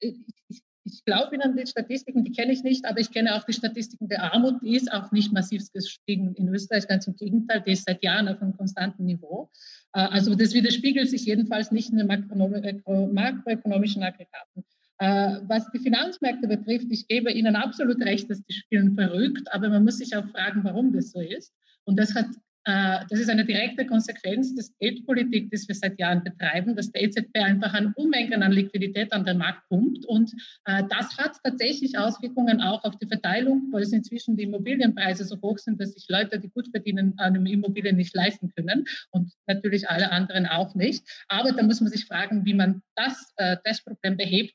ich 0.00 0.62
ich 0.84 1.04
glaube 1.04 1.34
Ihnen 1.34 1.56
die 1.56 1.66
Statistiken, 1.66 2.24
die 2.24 2.32
kenne 2.32 2.52
ich 2.52 2.62
nicht, 2.62 2.84
aber 2.86 3.00
ich 3.00 3.10
kenne 3.10 3.34
auch 3.36 3.44
die 3.44 3.52
Statistiken 3.52 4.08
der 4.08 4.32
Armut. 4.32 4.62
Die 4.62 4.76
ist 4.76 4.92
auch 4.92 5.12
nicht 5.12 5.32
massiv 5.32 5.62
gestiegen 5.72 6.34
in 6.34 6.48
Österreich, 6.48 6.88
ganz 6.88 7.06
im 7.06 7.16
Gegenteil, 7.16 7.62
die 7.66 7.72
ist 7.72 7.84
seit 7.86 8.02
Jahren 8.02 8.28
auf 8.28 8.42
einem 8.42 8.56
konstanten 8.56 9.04
Niveau. 9.04 9.50
Äh, 9.92 10.00
also 10.00 10.34
das 10.34 10.54
widerspiegelt 10.54 11.08
sich 11.08 11.24
jedenfalls 11.24 11.70
nicht 11.70 11.90
in 11.90 11.98
den 11.98 12.06
makroökonomischen 12.06 14.02
Aggregaten. 14.02 14.64
Äh, 14.98 15.40
was 15.48 15.70
die 15.70 15.78
Finanzmärkte 15.78 16.48
betrifft, 16.48 16.86
ich 16.90 17.06
gebe 17.08 17.32
Ihnen 17.32 17.56
absolut 17.56 18.00
recht, 18.02 18.30
dass 18.30 18.42
die 18.44 18.52
spielen 18.52 18.94
verrückt, 18.94 19.52
aber 19.52 19.68
man 19.68 19.84
muss 19.84 19.98
sich 19.98 20.16
auch 20.16 20.26
fragen, 20.28 20.64
warum 20.64 20.92
das 20.92 21.12
so 21.12 21.20
ist. 21.20 21.52
Und 21.84 21.96
das 21.98 22.14
hat 22.14 22.26
äh, 22.26 22.51
das 22.64 23.18
ist 23.18 23.28
eine 23.28 23.44
direkte 23.44 23.86
Konsequenz 23.86 24.54
des 24.54 24.76
Geldpolitik, 24.78 25.50
die 25.50 25.58
wir 25.66 25.74
seit 25.74 25.98
Jahren 25.98 26.22
betreiben, 26.22 26.76
dass 26.76 26.92
der 26.92 27.02
EZB 27.02 27.36
einfach 27.38 27.74
an 27.74 27.92
Unmengen 27.96 28.42
an 28.42 28.52
Liquidität 28.52 29.12
an 29.12 29.24
den 29.24 29.38
Markt 29.38 29.68
pumpt. 29.68 30.06
Und 30.06 30.32
äh, 30.66 30.84
das 30.88 31.16
hat 31.18 31.36
tatsächlich 31.42 31.98
Auswirkungen 31.98 32.60
auch 32.60 32.84
auf 32.84 32.96
die 32.98 33.06
Verteilung, 33.06 33.68
weil 33.72 33.82
es 33.82 33.92
inzwischen 33.92 34.36
die 34.36 34.44
Immobilienpreise 34.44 35.24
so 35.24 35.40
hoch 35.42 35.58
sind, 35.58 35.80
dass 35.80 35.92
sich 35.92 36.06
Leute, 36.08 36.38
die 36.38 36.50
gut 36.50 36.68
verdienen, 36.68 37.14
eine 37.18 37.50
Immobilie 37.50 37.92
nicht 37.92 38.14
leisten 38.14 38.52
können 38.54 38.84
und 39.10 39.32
natürlich 39.46 39.88
alle 39.88 40.12
anderen 40.12 40.46
auch 40.46 40.74
nicht. 40.74 41.04
Aber 41.28 41.52
da 41.52 41.62
muss 41.62 41.80
man 41.80 41.90
sich 41.90 42.04
fragen, 42.04 42.44
wie 42.44 42.54
man 42.54 42.82
das, 42.94 43.32
äh, 43.36 43.56
das 43.64 43.82
Problem 43.82 44.16
behebt. 44.16 44.54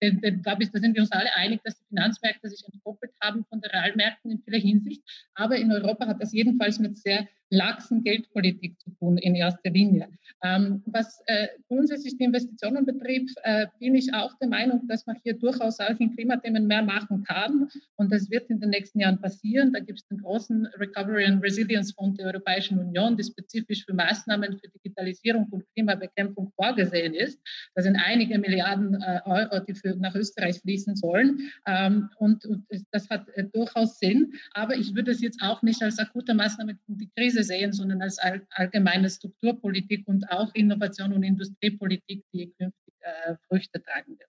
Glaube 0.00 0.62
ich, 0.62 0.70
da 0.70 0.78
sind 0.78 0.94
wir 0.94 1.02
uns 1.02 1.12
alle 1.12 1.34
einig, 1.34 1.60
dass 1.64 1.78
die 1.78 1.86
Finanzmärkte 1.88 2.48
sich 2.48 2.62
entkoppelt 2.70 3.12
haben 3.22 3.44
von 3.48 3.60
den 3.60 3.70
Realmärkten 3.70 4.30
in 4.30 4.42
vieler 4.42 4.58
Hinsicht. 4.58 5.02
Aber 5.34 5.56
in 5.56 5.72
Europa 5.72 6.06
hat 6.06 6.20
das 6.20 6.32
jedenfalls 6.32 6.78
mit 6.78 6.98
sehr 6.98 7.26
laxen 7.50 8.02
Geldpolitik 8.02 8.78
zu 8.80 8.90
tun 8.98 9.18
in 9.18 9.34
erster 9.34 9.70
Linie. 9.70 10.08
Ähm, 10.42 10.82
was 10.86 11.22
äh, 11.26 11.48
grundsätzlich 11.68 12.16
die 12.18 12.24
Investitionen 12.24 12.84
betrifft, 12.84 13.36
äh, 13.42 13.66
bin 13.78 13.94
ich 13.94 14.12
auch 14.12 14.36
der 14.38 14.48
Meinung, 14.48 14.86
dass 14.88 15.06
man 15.06 15.16
hier 15.22 15.34
durchaus 15.34 15.80
auch 15.80 15.98
in 15.98 16.14
Klimathemen 16.14 16.66
mehr 16.66 16.82
machen 16.82 17.22
kann. 17.24 17.68
Und 17.96 18.12
das 18.12 18.30
wird 18.30 18.50
in 18.50 18.60
den 18.60 18.70
nächsten 18.70 19.00
Jahren 19.00 19.20
passieren. 19.20 19.72
Da 19.72 19.80
gibt 19.80 20.00
es 20.00 20.06
den 20.08 20.18
großen 20.18 20.66
Recovery 20.78 21.24
and 21.24 21.42
Resilience 21.42 21.92
Fonds 21.92 22.18
der 22.18 22.26
Europäischen 22.26 22.78
Union, 22.78 23.16
der 23.16 23.24
spezifisch 23.24 23.84
für 23.84 23.94
Maßnahmen 23.94 24.58
für 24.58 24.68
Digitalisierung 24.68 25.46
und 25.50 25.64
Klimabekämpfung 25.74 26.52
vorgesehen 26.56 27.14
ist. 27.14 27.40
Das 27.74 27.84
sind 27.84 27.96
einige 27.96 28.38
Milliarden 28.38 29.00
äh, 29.00 29.20
Euro, 29.24 29.60
die 29.60 29.74
für, 29.74 29.96
nach 29.96 30.14
Österreich 30.14 30.60
fließen 30.60 30.96
sollen. 30.96 31.50
Ähm, 31.66 32.10
und, 32.18 32.44
und, 32.44 32.66
das 32.90 33.08
hat 33.08 33.28
äh, 33.30 33.44
durchaus 33.44 33.98
Sinn. 33.98 34.34
Aber 34.52 34.76
ich 34.76 34.94
würde 34.94 35.12
es 35.12 35.20
jetzt 35.20 35.40
auch 35.42 35.62
nicht 35.62 35.82
als 35.82 35.98
akute 35.98 36.34
Maßnahme 36.34 36.74
gegen 36.74 36.98
die 36.98 37.10
Krise 37.16 37.35
sehen, 37.42 37.72
sondern 37.72 38.02
als 38.02 38.18
all, 38.18 38.46
allgemeine 38.50 39.10
Strukturpolitik 39.10 40.06
und 40.06 40.30
auch 40.30 40.54
Innovation 40.54 41.12
und 41.12 41.22
Industriepolitik, 41.22 42.24
die 42.32 42.52
künftig 42.58 42.94
äh, 43.00 43.34
Früchte 43.48 43.82
tragen 43.82 44.18
wird. 44.18 44.28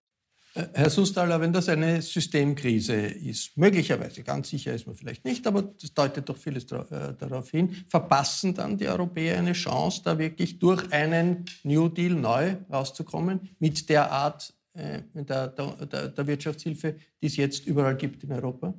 Äh, 0.57 0.67
Herr 0.73 0.89
Sustaller, 0.89 1.39
wenn 1.39 1.53
das 1.53 1.69
eine 1.69 2.01
Systemkrise 2.01 2.95
ist, 2.95 3.55
möglicherweise, 3.57 4.23
ganz 4.23 4.49
sicher 4.49 4.73
ist 4.73 4.87
man 4.87 4.95
vielleicht 4.95 5.25
nicht, 5.25 5.45
aber 5.45 5.61
das 5.61 5.93
deutet 5.93 6.27
doch 6.27 6.37
vieles 6.37 6.63
äh, 6.71 7.13
darauf 7.17 7.51
hin, 7.51 7.75
verpassen 7.87 8.53
dann 8.53 8.77
die 8.77 8.87
Europäer 8.87 9.37
eine 9.37 9.53
Chance, 9.53 10.01
da 10.03 10.17
wirklich 10.17 10.59
durch 10.59 10.91
einen 10.91 11.45
New 11.63 11.89
Deal 11.89 12.13
neu 12.13 12.55
rauszukommen, 12.71 13.49
mit 13.59 13.89
der 13.89 14.11
Art 14.11 14.53
äh, 14.73 15.01
der, 15.13 15.47
der, 15.47 16.07
der 16.09 16.27
Wirtschaftshilfe, 16.27 16.95
die 17.21 17.27
es 17.27 17.35
jetzt 17.35 17.65
überall 17.65 17.95
gibt 17.95 18.23
in 18.23 18.31
Europa? 18.31 18.73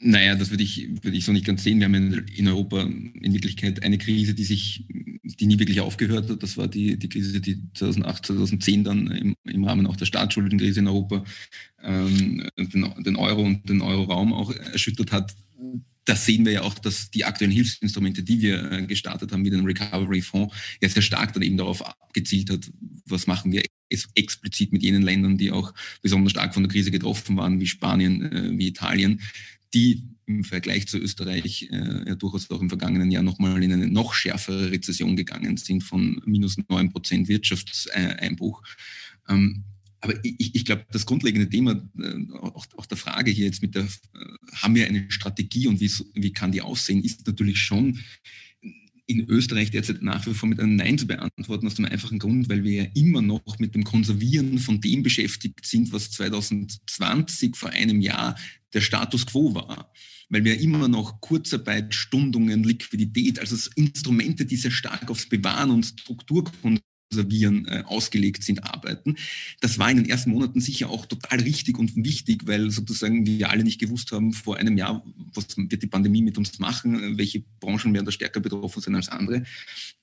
Naja, 0.00 0.36
das 0.36 0.50
würde 0.50 0.62
ich, 0.62 0.88
würde 1.02 1.16
ich 1.16 1.24
so 1.24 1.32
nicht 1.32 1.44
ganz 1.44 1.64
sehen. 1.64 1.78
Wir 1.78 1.86
haben 1.86 1.94
in 1.94 2.48
Europa 2.48 2.82
in 2.82 3.32
Wirklichkeit 3.32 3.82
eine 3.82 3.98
Krise, 3.98 4.34
die 4.34 4.44
sich, 4.44 4.84
die 5.22 5.46
nie 5.46 5.58
wirklich 5.58 5.80
aufgehört 5.80 6.30
hat. 6.30 6.42
Das 6.42 6.56
war 6.56 6.68
die, 6.68 6.96
die 6.98 7.08
Krise, 7.08 7.40
die 7.40 7.60
2008, 7.74 8.26
2010 8.26 8.84
dann 8.84 9.06
im, 9.08 9.34
im 9.44 9.64
Rahmen 9.64 9.86
auch 9.86 9.96
der 9.96 10.06
Staatsschuldenkrise 10.06 10.80
in 10.80 10.86
Europa 10.86 11.24
ähm, 11.82 12.48
den, 12.56 12.94
den 13.04 13.16
Euro 13.16 13.42
und 13.42 13.68
den 13.68 13.80
Euroraum 13.80 14.32
auch 14.32 14.52
erschüttert 14.52 15.10
hat. 15.10 15.34
Das 16.04 16.24
sehen 16.24 16.46
wir 16.46 16.52
ja 16.52 16.62
auch, 16.62 16.74
dass 16.74 17.10
die 17.10 17.24
aktuellen 17.24 17.52
Hilfsinstrumente, 17.52 18.22
die 18.22 18.40
wir 18.40 18.70
äh, 18.70 18.86
gestartet 18.86 19.32
haben, 19.32 19.44
wie 19.44 19.50
den 19.50 19.64
Recovery 19.64 20.22
Fonds, 20.22 20.54
ja 20.80 20.88
sehr 20.88 21.02
stark 21.02 21.32
dann 21.32 21.42
eben 21.42 21.56
darauf 21.56 21.84
abgezielt 21.84 22.50
hat, 22.50 22.70
was 23.04 23.26
machen 23.26 23.52
wir 23.52 23.62
explizit 24.14 24.72
mit 24.72 24.82
jenen 24.82 25.02
Ländern, 25.02 25.38
die 25.38 25.50
auch 25.50 25.72
besonders 26.02 26.32
stark 26.32 26.54
von 26.54 26.62
der 26.62 26.70
Krise 26.70 26.90
getroffen 26.90 27.36
waren, 27.36 27.60
wie 27.60 27.66
Spanien, 27.66 28.22
äh, 28.32 28.58
wie 28.58 28.68
Italien, 28.68 29.20
die 29.74 30.08
im 30.26 30.44
Vergleich 30.44 30.86
zu 30.86 30.98
Österreich 30.98 31.68
äh, 31.70 32.08
ja 32.08 32.14
durchaus 32.14 32.50
auch 32.50 32.60
im 32.60 32.68
vergangenen 32.68 33.10
Jahr 33.10 33.22
nochmal 33.22 33.62
in 33.62 33.72
eine 33.72 33.88
noch 33.88 34.14
schärfere 34.14 34.70
Rezession 34.70 35.16
gegangen 35.16 35.56
sind 35.56 35.82
von 35.82 36.20
minus 36.26 36.56
neun 36.68 36.90
Prozent 36.90 37.28
Wirtschaftseinbruch. 37.28 38.62
Ähm, 39.28 39.64
aber 40.00 40.14
ich, 40.22 40.54
ich 40.54 40.64
glaube, 40.64 40.86
das 40.92 41.06
grundlegende 41.06 41.48
Thema 41.48 41.82
äh, 41.98 42.32
auch, 42.34 42.66
auch, 42.76 42.86
der 42.86 42.96
Frage 42.96 43.30
hier 43.30 43.46
jetzt 43.46 43.62
mit 43.62 43.74
der, 43.74 43.82
äh, 43.84 43.86
haben 44.54 44.74
wir 44.74 44.86
eine 44.86 45.10
Strategie 45.10 45.66
und 45.66 45.80
wie, 45.80 45.90
wie 46.14 46.32
kann 46.32 46.52
die 46.52 46.62
aussehen, 46.62 47.02
ist 47.02 47.26
natürlich 47.26 47.58
schon 47.58 47.98
in 49.08 49.26
Österreich 49.28 49.70
derzeit 49.70 50.02
nach 50.02 50.26
wie 50.26 50.34
vor 50.34 50.48
mit 50.48 50.60
einem 50.60 50.76
Nein 50.76 50.98
zu 50.98 51.06
beantworten, 51.06 51.66
aus 51.66 51.74
dem 51.74 51.86
einfachen 51.86 52.18
Grund, 52.18 52.48
weil 52.48 52.62
wir 52.62 52.82
ja 52.82 52.88
immer 52.94 53.22
noch 53.22 53.58
mit 53.58 53.74
dem 53.74 53.82
Konservieren 53.82 54.58
von 54.58 54.80
dem 54.80 55.02
beschäftigt 55.02 55.64
sind, 55.64 55.92
was 55.92 56.10
2020 56.10 57.56
vor 57.56 57.70
einem 57.70 58.02
Jahr 58.02 58.36
der 58.74 58.82
Status 58.82 59.26
quo 59.26 59.54
war. 59.54 59.90
Weil 60.28 60.44
wir 60.44 60.60
immer 60.60 60.88
noch 60.88 61.22
Kurzarbeit, 61.22 61.94
Stundungen, 61.94 62.62
Liquidität, 62.62 63.38
also 63.40 63.56
Instrumente, 63.76 64.44
die 64.44 64.56
sehr 64.56 64.70
stark 64.70 65.10
aufs 65.10 65.26
Bewahren 65.26 65.70
und 65.70 65.86
Strukturkonservieren 65.86 66.87
Servieren 67.10 67.66
äh, 67.66 67.82
ausgelegt 67.86 68.44
sind, 68.44 68.64
arbeiten. 68.64 69.16
Das 69.60 69.78
war 69.78 69.90
in 69.90 69.96
den 69.96 70.08
ersten 70.08 70.30
Monaten 70.30 70.60
sicher 70.60 70.90
auch 70.90 71.06
total 71.06 71.40
richtig 71.40 71.78
und 71.78 71.96
wichtig, 71.96 72.46
weil 72.46 72.70
sozusagen 72.70 73.26
wir 73.26 73.48
alle 73.50 73.64
nicht 73.64 73.80
gewusst 73.80 74.12
haben 74.12 74.32
vor 74.32 74.56
einem 74.56 74.76
Jahr, 74.76 75.02
was 75.32 75.56
wird 75.56 75.82
die 75.82 75.86
Pandemie 75.86 76.22
mit 76.22 76.36
uns 76.36 76.58
machen, 76.58 77.16
welche 77.16 77.42
Branchen 77.60 77.94
werden 77.94 78.04
da 78.04 78.12
stärker 78.12 78.40
betroffen 78.40 78.82
sein 78.82 78.94
als 78.94 79.08
andere. 79.08 79.44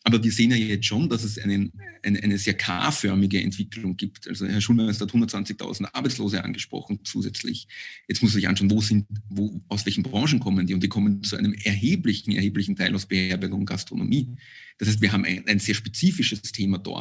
Aber 0.03 0.23
wir 0.23 0.31
sehen 0.31 0.51
ja 0.51 0.57
jetzt 0.57 0.85
schon, 0.85 1.09
dass 1.09 1.23
es 1.23 1.39
einen, 1.39 1.71
eine, 2.03 2.21
eine 2.21 2.37
sehr 2.37 2.53
K-förmige 2.53 3.41
Entwicklung 3.41 3.97
gibt. 3.97 4.27
Also 4.27 4.45
Herr 4.45 4.61
Schulmeister 4.61 5.05
hat 5.05 5.13
120.000 5.13 5.89
Arbeitslose 5.93 6.43
angesprochen 6.43 6.99
zusätzlich. 7.03 7.67
Jetzt 8.07 8.21
muss 8.21 8.31
man 8.31 8.35
sich 8.35 8.47
anschauen, 8.47 8.69
wo 8.69 8.81
sind, 8.81 9.07
wo, 9.29 9.61
aus 9.67 9.85
welchen 9.85 10.03
Branchen 10.03 10.39
kommen 10.39 10.67
die? 10.67 10.75
Und 10.75 10.83
die 10.83 10.89
kommen 10.89 11.23
zu 11.23 11.35
einem 11.37 11.53
erheblichen, 11.53 12.31
erheblichen 12.31 12.75
Teil 12.75 12.93
aus 12.93 13.07
Beherbergung 13.07 13.61
und 13.61 13.65
Gastronomie. 13.65 14.35
Das 14.77 14.89
heißt, 14.89 15.01
wir 15.01 15.11
haben 15.11 15.25
ein, 15.25 15.47
ein, 15.47 15.59
sehr 15.59 15.75
spezifisches 15.75 16.41
Thema 16.51 16.77
dort, 16.77 16.94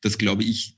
das, 0.00 0.16
glaube 0.16 0.44
ich, 0.44 0.76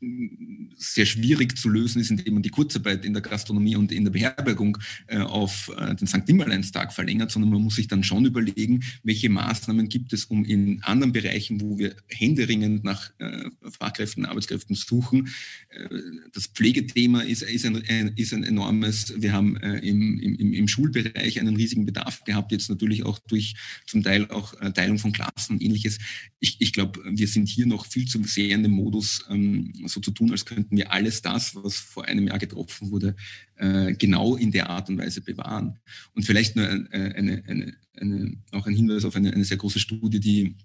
sehr 0.77 1.05
schwierig 1.05 1.59
zu 1.59 1.69
lösen 1.69 2.01
ist, 2.01 2.11
indem 2.11 2.35
man 2.35 2.43
die 2.43 2.49
Kurzarbeit 2.49 3.05
in 3.05 3.13
der 3.13 3.21
Gastronomie 3.21 3.77
und 3.77 3.93
in 3.93 4.05
der 4.05 4.13
Beherbergung 4.13 4.79
äh, 5.09 5.19
auf 5.19 5.71
äh, 5.77 5.95
den 5.95 6.07
St. 6.07 6.27
Nimmerleinstag 6.27 6.93
verlängert, 6.93 7.31
sondern 7.31 7.51
man 7.51 7.63
muss 7.63 7.77
sich 7.77 7.87
dann 7.87 8.03
schon 8.03 8.25
überlegen, 8.25 8.83
welche 9.03 9.29
Maßnahmen 9.29 9.91
gibt 9.91 10.15
es, 10.15 10.25
um 10.25 10.45
in 10.45 10.83
anderen 10.83 11.13
Bereichen, 11.13 11.61
wo 11.61 11.79
wir 11.79 11.97
händeringend 12.09 12.83
nach 12.83 13.11
äh, 13.19 13.51
Fachkräften, 13.79 14.25
Arbeitskräften 14.25 14.75
suchen. 14.75 15.29
Äh, 15.69 15.89
das 16.33 16.47
Pflegethema 16.47 17.21
ist, 17.21 17.43
ist, 17.43 17.67
ein, 17.67 17.77
ist 18.17 18.33
ein 18.33 18.45
enormes. 18.45 19.13
Wir 19.19 19.33
haben 19.35 19.59
äh, 19.59 19.81
im, 19.81 20.19
im, 20.19 20.55
im 20.55 20.69
Schulbereich 20.69 21.39
einen 21.39 21.57
riesigen 21.57 21.85
Bedarf 21.85 22.25
gehabt, 22.25 22.53
jetzt 22.53 22.71
natürlich 22.71 23.05
auch 23.05 23.19
durch 23.19 23.55
zum 23.87 24.03
Teil 24.03 24.31
auch 24.31 24.59
äh, 24.63 24.73
Teilung 24.73 24.99
von 24.99 25.13
Klassen 25.13 25.55
und 25.55 25.63
ähnliches 25.63 25.99
ich, 26.41 26.57
ich 26.59 26.73
glaube, 26.73 27.01
wir 27.05 27.29
sind 27.29 27.49
hier 27.49 27.67
noch 27.67 27.87
viel 27.87 28.07
zu 28.07 28.23
sehr 28.25 28.49
dem 28.59 28.73
Modus, 28.73 29.25
ähm, 29.29 29.73
so 29.87 30.01
zu 30.01 30.11
tun, 30.11 30.31
als 30.31 30.45
könnten 30.45 30.77
wir 30.77 30.93
alles 30.93 31.23
das, 31.23 31.55
was 31.55 31.77
vor 31.77 32.05
einem 32.05 32.27
Jahr 32.27 32.39
getroffen 32.39 32.91
wurde, 32.91 33.17
äh, 33.57 33.95
genau 33.95 34.37
in 34.37 34.51
der 34.51 34.69
Art 34.71 34.89
und 34.89 34.99
Weise 34.99 35.21
bewahren. 35.21 35.79
Und 36.15 36.25
vielleicht 36.25 36.57
nur 36.57 36.67
äh, 36.67 37.15
eine, 37.15 37.43
eine, 37.47 37.75
eine, 37.97 38.37
auch 38.53 38.67
ein 38.67 38.75
Hinweis 38.75 39.05
auf 39.05 39.17
eine, 39.17 39.45
sehr 39.45 39.57
große 39.57 39.79
Studie, 39.79 40.21
die 40.21 40.57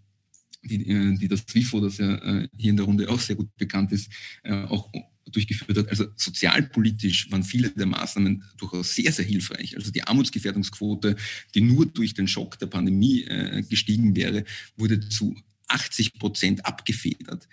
die, 0.64 0.90
äh, 0.90 1.18
die 1.18 1.28
das 1.28 1.44
WIFO, 1.54 1.80
das 1.80 1.98
ja 1.98 2.16
äh, 2.16 2.48
hier 2.58 2.72
in 2.72 2.78
der 2.78 2.86
Runde 2.86 3.10
auch 3.10 3.20
sehr 3.20 3.36
gut 3.36 3.56
bekannt 3.56 3.92
ist, 3.92 4.12
äh, 4.44 4.64
auch 4.64 4.92
durchgeführt 5.32 5.78
hat. 5.78 5.90
Also 5.90 6.06
sozialpolitisch 6.16 7.32
waren 7.32 7.44
viele 7.44 7.70
der 7.70 7.86
Maßnahmen 7.86 8.44
durchaus 8.58 8.94
sehr, 8.94 9.12
sehr 9.12 9.26
hilfreich. 9.26 9.76
Also 9.76 9.92
die 9.92 10.04
Armutsgefährdungsquote, 10.04 11.16
die 11.54 11.62
nur 11.62 11.86
durch 11.86 12.14
den 12.14 12.28
Schock 12.28 12.60
der 12.60 12.68
Pandemie 12.68 13.26
gestiegen 13.68 14.16
wäre, 14.16 14.46
wurde 14.78 15.00
zu 15.10 15.36
80 15.68 16.14
Prozent 16.20 16.66
abgefedert. 16.66 17.48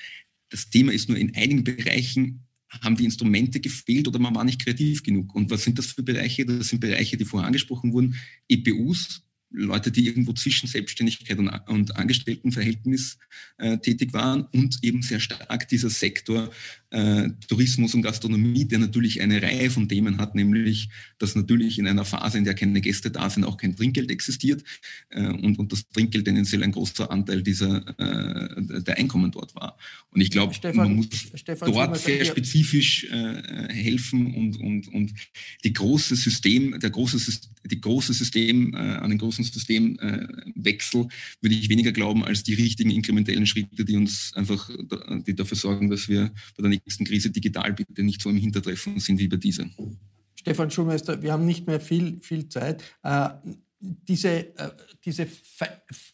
Das 0.48 0.70
Thema 0.70 0.92
ist 0.92 1.09
nur, 1.09 1.18
in 1.18 1.35
einigen 1.35 1.64
Bereichen 1.64 2.46
haben 2.68 2.96
die 2.96 3.05
Instrumente 3.05 3.61
gefehlt 3.61 4.09
oder 4.09 4.18
man 4.18 4.35
war 4.35 4.44
nicht 4.44 4.64
kreativ 4.64 5.03
genug. 5.03 5.35
Und 5.35 5.51
was 5.51 5.64
sind 5.64 5.79
das 5.79 5.87
für 5.87 6.03
Bereiche? 6.03 6.46
Das 6.46 6.68
sind 6.68 6.81
Bereiche, 6.81 7.16
die 7.16 7.25
vorher 7.25 7.46
angesprochen 7.46 7.92
wurden. 7.92 8.16
EPUs, 8.48 9.22
Leute, 9.52 9.90
die 9.90 10.06
irgendwo 10.06 10.32
zwischen 10.32 10.66
Selbstständigkeit 10.66 11.38
und, 11.38 11.48
und 11.68 11.96
Angestelltenverhältnis 11.96 13.18
äh, 13.58 13.78
tätig 13.78 14.12
waren 14.12 14.46
und 14.52 14.78
eben 14.82 15.02
sehr 15.02 15.20
stark 15.20 15.68
dieser 15.68 15.90
Sektor 15.90 16.50
äh, 16.92 17.30
Tourismus 17.48 17.94
und 17.94 18.02
Gastronomie, 18.02 18.66
der 18.66 18.78
natürlich 18.78 19.20
eine 19.22 19.40
Reihe 19.40 19.70
von 19.70 19.88
Themen 19.88 20.18
hat, 20.18 20.34
nämlich, 20.34 20.90
dass 21.18 21.34
natürlich 21.34 21.78
in 21.78 21.86
einer 21.86 22.04
Phase, 22.04 22.38
in 22.38 22.44
der 22.44 22.54
keine 22.54 22.80
Gäste 22.80 23.10
da 23.10 23.30
sind, 23.30 23.44
auch 23.44 23.56
kein 23.56 23.74
Trinkgeld 23.74 24.10
existiert 24.10 24.62
äh, 25.10 25.26
und, 25.26 25.58
und 25.58 25.72
das 25.72 25.88
Trinkgeld 25.88 26.26
tendenziell 26.26 26.62
ein 26.62 26.72
großer 26.72 27.10
Anteil 27.10 27.42
dieser, 27.42 27.78
äh, 27.98 28.82
der 28.82 28.98
Einkommen 28.98 29.30
dort 29.30 29.54
war. 29.54 29.78
Und 30.10 30.20
ich 30.20 30.30
glaube, 30.30 30.54
man 30.74 30.96
muss 30.96 31.08
Stefan 31.34 31.72
dort 31.72 31.98
sehr 31.98 32.24
spezifisch 32.24 33.04
äh, 33.04 33.72
helfen 33.72 34.34
und, 34.34 34.60
und, 34.60 34.88
und 34.88 35.14
die 35.64 35.72
große 35.72 36.16
System, 36.16 36.78
der 36.78 36.90
große, 36.90 37.40
die 37.64 37.80
große 37.80 38.12
System, 38.12 38.74
äh, 38.74 38.76
an 38.76 39.08
den 39.08 39.18
großen 39.18 39.41
Systemwechsel 39.44 41.09
würde 41.40 41.55
ich 41.55 41.68
weniger 41.68 41.92
glauben 41.92 42.24
als 42.24 42.42
die 42.42 42.55
richtigen 42.55 42.90
inkrementellen 42.90 43.46
Schritte, 43.46 43.85
die 43.85 43.96
uns 43.96 44.33
einfach, 44.35 44.70
die 45.26 45.35
dafür 45.35 45.57
sorgen, 45.57 45.90
dass 45.90 46.09
wir 46.09 46.33
bei 46.57 46.62
der 46.62 46.70
nächsten 46.70 47.05
Krise 47.05 47.31
digital 47.31 47.72
bitte 47.72 48.02
nicht 48.02 48.22
so 48.22 48.31
im 48.31 48.37
Hintertreffen 48.37 48.98
sind 48.98 49.18
wie 49.18 49.28
bei 49.28 49.37
dieser. 49.37 49.66
Stefan 50.35 50.70
Schulmeister, 50.70 51.22
wir 51.22 51.33
haben 51.33 51.46
nicht 51.46 51.66
mehr 51.66 51.81
viel, 51.81 52.18
viel 52.20 52.48
Zeit. 52.48 52.83
Diese, 53.84 54.28
äh, 54.28 54.70
diese 55.04 55.26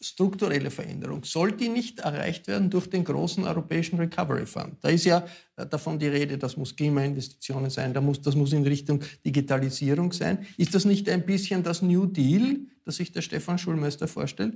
strukturelle 0.01 0.71
Veränderung, 0.71 1.23
soll 1.23 1.51
die 1.51 1.69
nicht 1.69 1.99
erreicht 1.99 2.47
werden 2.47 2.71
durch 2.71 2.87
den 2.87 3.03
großen 3.03 3.43
europäischen 3.43 3.99
Recovery 3.99 4.47
Fund? 4.47 4.77
Da 4.81 4.89
ist 4.89 5.05
ja 5.05 5.23
äh, 5.55 5.67
davon 5.67 5.99
die 5.99 6.07
Rede, 6.07 6.39
das 6.39 6.57
muss 6.57 6.75
Klimainvestitionen 6.75 7.69
sein, 7.69 7.93
muss, 8.03 8.21
das 8.21 8.35
muss 8.35 8.53
in 8.53 8.65
Richtung 8.65 9.03
Digitalisierung 9.23 10.11
sein. 10.13 10.47
Ist 10.57 10.73
das 10.73 10.85
nicht 10.85 11.07
ein 11.09 11.27
bisschen 11.27 11.61
das 11.61 11.83
New 11.83 12.07
Deal, 12.07 12.61
das 12.85 12.95
sich 12.95 13.11
der 13.11 13.21
Stefan 13.21 13.59
Schulmeister 13.59 14.07
vorstellt? 14.07 14.55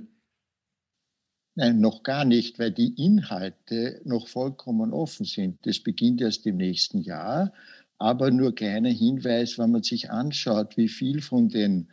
Nein, 1.56 1.80
noch 1.80 2.02
gar 2.02 2.24
nicht, 2.24 2.58
weil 2.58 2.72
die 2.72 2.94
Inhalte 2.96 4.00
noch 4.04 4.26
vollkommen 4.26 4.92
offen 4.92 5.24
sind. 5.24 5.64
Das 5.64 5.78
beginnt 5.78 6.20
erst 6.20 6.46
im 6.46 6.56
nächsten 6.56 7.00
Jahr. 7.00 7.52
Aber 7.98 8.32
nur 8.32 8.56
kleiner 8.56 8.90
Hinweis, 8.90 9.56
wenn 9.56 9.70
man 9.70 9.84
sich 9.84 10.10
anschaut, 10.10 10.76
wie 10.76 10.88
viel 10.88 11.22
von 11.22 11.48
den 11.48 11.88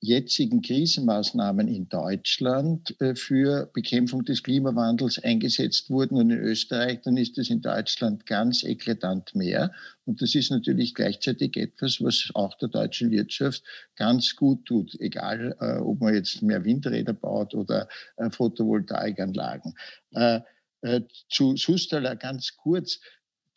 jetzigen 0.00 0.60
Krisenmaßnahmen 0.60 1.66
in 1.68 1.88
Deutschland 1.88 2.94
äh, 3.00 3.14
für 3.14 3.70
Bekämpfung 3.72 4.24
des 4.24 4.42
Klimawandels 4.42 5.18
eingesetzt 5.22 5.88
wurden 5.90 6.16
und 6.16 6.30
in 6.30 6.38
Österreich, 6.38 7.00
dann 7.02 7.16
ist 7.16 7.38
es 7.38 7.48
in 7.50 7.62
Deutschland 7.62 8.26
ganz 8.26 8.62
eklatant 8.62 9.34
mehr. 9.34 9.72
Und 10.04 10.20
das 10.20 10.34
ist 10.34 10.50
natürlich 10.50 10.94
gleichzeitig 10.94 11.56
etwas, 11.56 12.00
was 12.00 12.30
auch 12.34 12.54
der 12.58 12.68
deutschen 12.68 13.10
Wirtschaft 13.10 13.62
ganz 13.96 14.36
gut 14.36 14.64
tut, 14.66 14.94
egal 15.00 15.56
äh, 15.60 15.78
ob 15.78 16.00
man 16.00 16.14
jetzt 16.14 16.42
mehr 16.42 16.64
Windräder 16.64 17.14
baut 17.14 17.54
oder 17.54 17.88
äh, 18.16 18.30
Photovoltaikanlagen. 18.30 19.74
Äh, 20.12 20.40
äh, 20.82 21.00
zu 21.28 21.56
Sustala 21.56 22.14
ganz 22.14 22.56
kurz. 22.56 23.00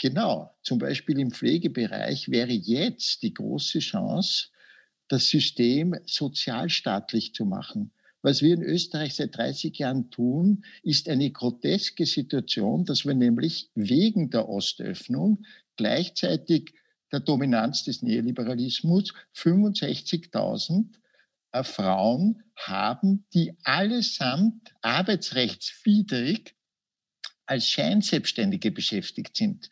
Genau, 0.01 0.55
zum 0.63 0.79
Beispiel 0.79 1.19
im 1.19 1.31
Pflegebereich 1.31 2.29
wäre 2.29 2.53
jetzt 2.53 3.21
die 3.21 3.33
große 3.33 3.79
Chance, 3.79 4.47
das 5.09 5.27
System 5.27 5.95
sozialstaatlich 6.05 7.33
zu 7.33 7.45
machen. 7.45 7.91
Was 8.21 8.41
wir 8.41 8.53
in 8.53 8.63
Österreich 8.63 9.15
seit 9.15 9.37
30 9.37 9.77
Jahren 9.77 10.09
tun, 10.09 10.63
ist 10.83 11.07
eine 11.07 11.31
groteske 11.31 12.05
Situation, 12.05 12.85
dass 12.85 13.05
wir 13.05 13.13
nämlich 13.13 13.69
wegen 13.75 14.29
der 14.29 14.49
Ostöffnung 14.49 15.43
gleichzeitig 15.77 16.73
der 17.11 17.21
Dominanz 17.21 17.83
des 17.85 18.01
Neoliberalismus 18.01 19.13
65.000 19.35 20.85
äh, 21.51 21.63
Frauen 21.63 22.43
haben, 22.55 23.25
die 23.33 23.53
allesamt 23.63 24.73
arbeitsrechtswidrig 24.81 26.55
als 27.45 27.67
Scheinselbstständige 27.67 28.71
beschäftigt 28.71 29.35
sind. 29.37 29.71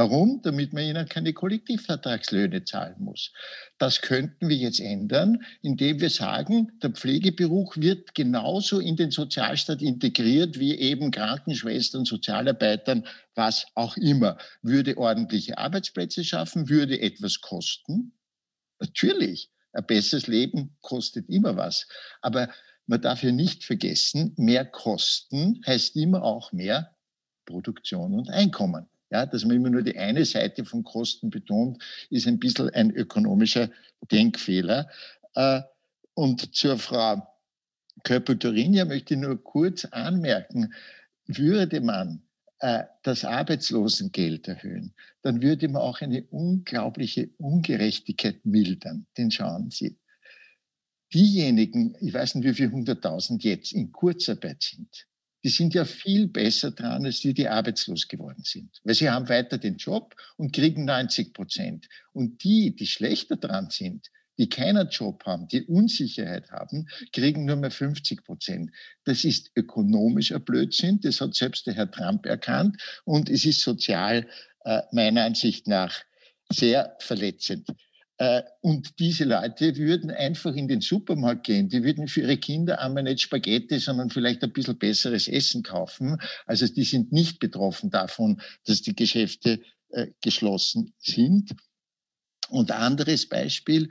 Warum? 0.00 0.40
Damit 0.40 0.72
man 0.72 0.84
ihnen 0.84 1.06
keine 1.10 1.34
Kollektivvertragslöhne 1.34 2.64
zahlen 2.64 2.96
muss. 3.00 3.34
Das 3.76 4.00
könnten 4.00 4.48
wir 4.48 4.56
jetzt 4.56 4.80
ändern, 4.80 5.44
indem 5.60 6.00
wir 6.00 6.08
sagen, 6.08 6.72
der 6.82 6.92
Pflegeberuf 6.92 7.76
wird 7.76 8.14
genauso 8.14 8.80
in 8.80 8.96
den 8.96 9.10
Sozialstaat 9.10 9.82
integriert 9.82 10.58
wie 10.58 10.74
eben 10.74 11.10
Krankenschwestern, 11.10 12.06
Sozialarbeitern, 12.06 13.06
was 13.34 13.66
auch 13.74 13.98
immer. 13.98 14.38
Würde 14.62 14.96
ordentliche 14.96 15.58
Arbeitsplätze 15.58 16.24
schaffen, 16.24 16.70
würde 16.70 16.98
etwas 16.98 17.42
kosten. 17.42 18.14
Natürlich, 18.78 19.50
ein 19.74 19.84
besseres 19.84 20.28
Leben 20.28 20.78
kostet 20.80 21.28
immer 21.28 21.58
was. 21.58 21.86
Aber 22.22 22.48
man 22.86 23.02
darf 23.02 23.22
ja 23.22 23.32
nicht 23.32 23.64
vergessen, 23.64 24.32
mehr 24.38 24.64
Kosten 24.64 25.60
heißt 25.66 25.94
immer 25.96 26.22
auch 26.22 26.52
mehr 26.52 26.96
Produktion 27.44 28.14
und 28.14 28.30
Einkommen. 28.30 28.89
Ja, 29.10 29.26
dass 29.26 29.44
man 29.44 29.56
immer 29.56 29.70
nur 29.70 29.82
die 29.82 29.98
eine 29.98 30.24
Seite 30.24 30.64
von 30.64 30.84
Kosten 30.84 31.30
betont, 31.30 31.82
ist 32.10 32.28
ein 32.28 32.38
bisschen 32.38 32.70
ein 32.70 32.90
ökonomischer 32.90 33.70
Denkfehler. 34.10 34.88
Äh, 35.34 35.62
und 36.14 36.54
zur 36.54 36.78
Frau 36.78 37.26
Köppel-Torinja 38.04 38.84
möchte 38.84 39.14
ich 39.14 39.20
nur 39.20 39.42
kurz 39.42 39.84
anmerken, 39.86 40.72
würde 41.26 41.80
man 41.80 42.22
äh, 42.60 42.84
das 43.02 43.24
Arbeitslosengeld 43.24 44.46
erhöhen, 44.48 44.94
dann 45.22 45.42
würde 45.42 45.68
man 45.68 45.82
auch 45.82 46.00
eine 46.00 46.24
unglaubliche 46.24 47.30
Ungerechtigkeit 47.38 48.44
mildern. 48.44 49.06
Denn 49.16 49.30
schauen 49.30 49.70
Sie, 49.70 49.98
diejenigen, 51.12 51.96
ich 52.00 52.14
weiß 52.14 52.36
nicht, 52.36 52.44
wie 52.46 52.54
viele 52.54 52.72
hunderttausend 52.72 53.42
jetzt 53.44 53.72
in 53.72 53.92
Kurzarbeit 53.92 54.62
sind, 54.62 55.08
die 55.44 55.48
sind 55.48 55.74
ja 55.74 55.84
viel 55.84 56.28
besser 56.28 56.70
dran 56.70 57.04
als 57.04 57.20
die, 57.20 57.34
die 57.34 57.48
arbeitslos 57.48 58.08
geworden 58.08 58.42
sind. 58.44 58.80
Weil 58.84 58.94
sie 58.94 59.08
haben 59.08 59.28
weiter 59.28 59.58
den 59.58 59.76
Job 59.76 60.14
und 60.36 60.52
kriegen 60.52 60.84
90 60.84 61.32
Prozent. 61.32 61.88
Und 62.12 62.44
die, 62.44 62.74
die 62.74 62.86
schlechter 62.86 63.36
dran 63.36 63.70
sind, 63.70 64.10
die 64.38 64.48
keinen 64.48 64.88
Job 64.88 65.24
haben, 65.26 65.48
die 65.48 65.64
Unsicherheit 65.64 66.50
haben, 66.50 66.88
kriegen 67.12 67.44
nur 67.44 67.56
mehr 67.56 67.70
50 67.70 68.24
Prozent. 68.24 68.70
Das 69.04 69.24
ist 69.24 69.50
ökonomischer 69.54 70.40
Blödsinn, 70.40 71.00
das 71.00 71.20
hat 71.20 71.34
selbst 71.34 71.66
der 71.66 71.74
Herr 71.74 71.90
Trump 71.90 72.24
erkannt 72.24 72.80
und 73.04 73.28
es 73.28 73.44
ist 73.44 73.60
sozial 73.60 74.26
äh, 74.64 74.80
meiner 74.92 75.24
Ansicht 75.24 75.66
nach 75.66 75.94
sehr 76.50 76.96
verletzend. 77.00 77.68
Äh, 78.20 78.42
und 78.60 78.98
diese 78.98 79.24
Leute 79.24 79.76
würden 79.76 80.10
einfach 80.10 80.54
in 80.54 80.68
den 80.68 80.82
Supermarkt 80.82 81.44
gehen. 81.44 81.70
Die 81.70 81.82
würden 81.82 82.06
für 82.06 82.20
ihre 82.20 82.36
Kinder 82.36 82.78
einmal 82.78 83.02
nicht 83.02 83.22
Spaghetti, 83.22 83.78
sondern 83.78 84.10
vielleicht 84.10 84.44
ein 84.44 84.52
bisschen 84.52 84.78
besseres 84.78 85.26
Essen 85.26 85.62
kaufen. 85.62 86.18
Also 86.44 86.66
die 86.66 86.84
sind 86.84 87.12
nicht 87.12 87.38
betroffen 87.40 87.88
davon, 87.88 88.42
dass 88.66 88.82
die 88.82 88.94
Geschäfte 88.94 89.62
äh, 89.88 90.08
geschlossen 90.20 90.92
sind. 90.98 91.52
Und 92.50 92.72
anderes 92.72 93.26
Beispiel, 93.26 93.88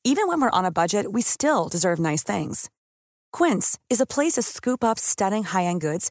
Even 0.02 0.26
when 0.26 0.40
we're 0.40 0.50
on 0.50 0.64
a 0.64 0.72
budget, 0.72 1.06
we 1.12 1.22
still 1.22 1.68
deserve 1.68 2.00
nice 2.00 2.24
things. 2.24 2.68
Quince 3.32 3.78
is 3.88 4.00
a 4.00 4.06
place 4.06 4.32
to 4.32 4.42
scoop 4.42 4.82
up 4.82 4.98
stunning 4.98 5.44
high-end 5.44 5.80
goods 5.80 6.10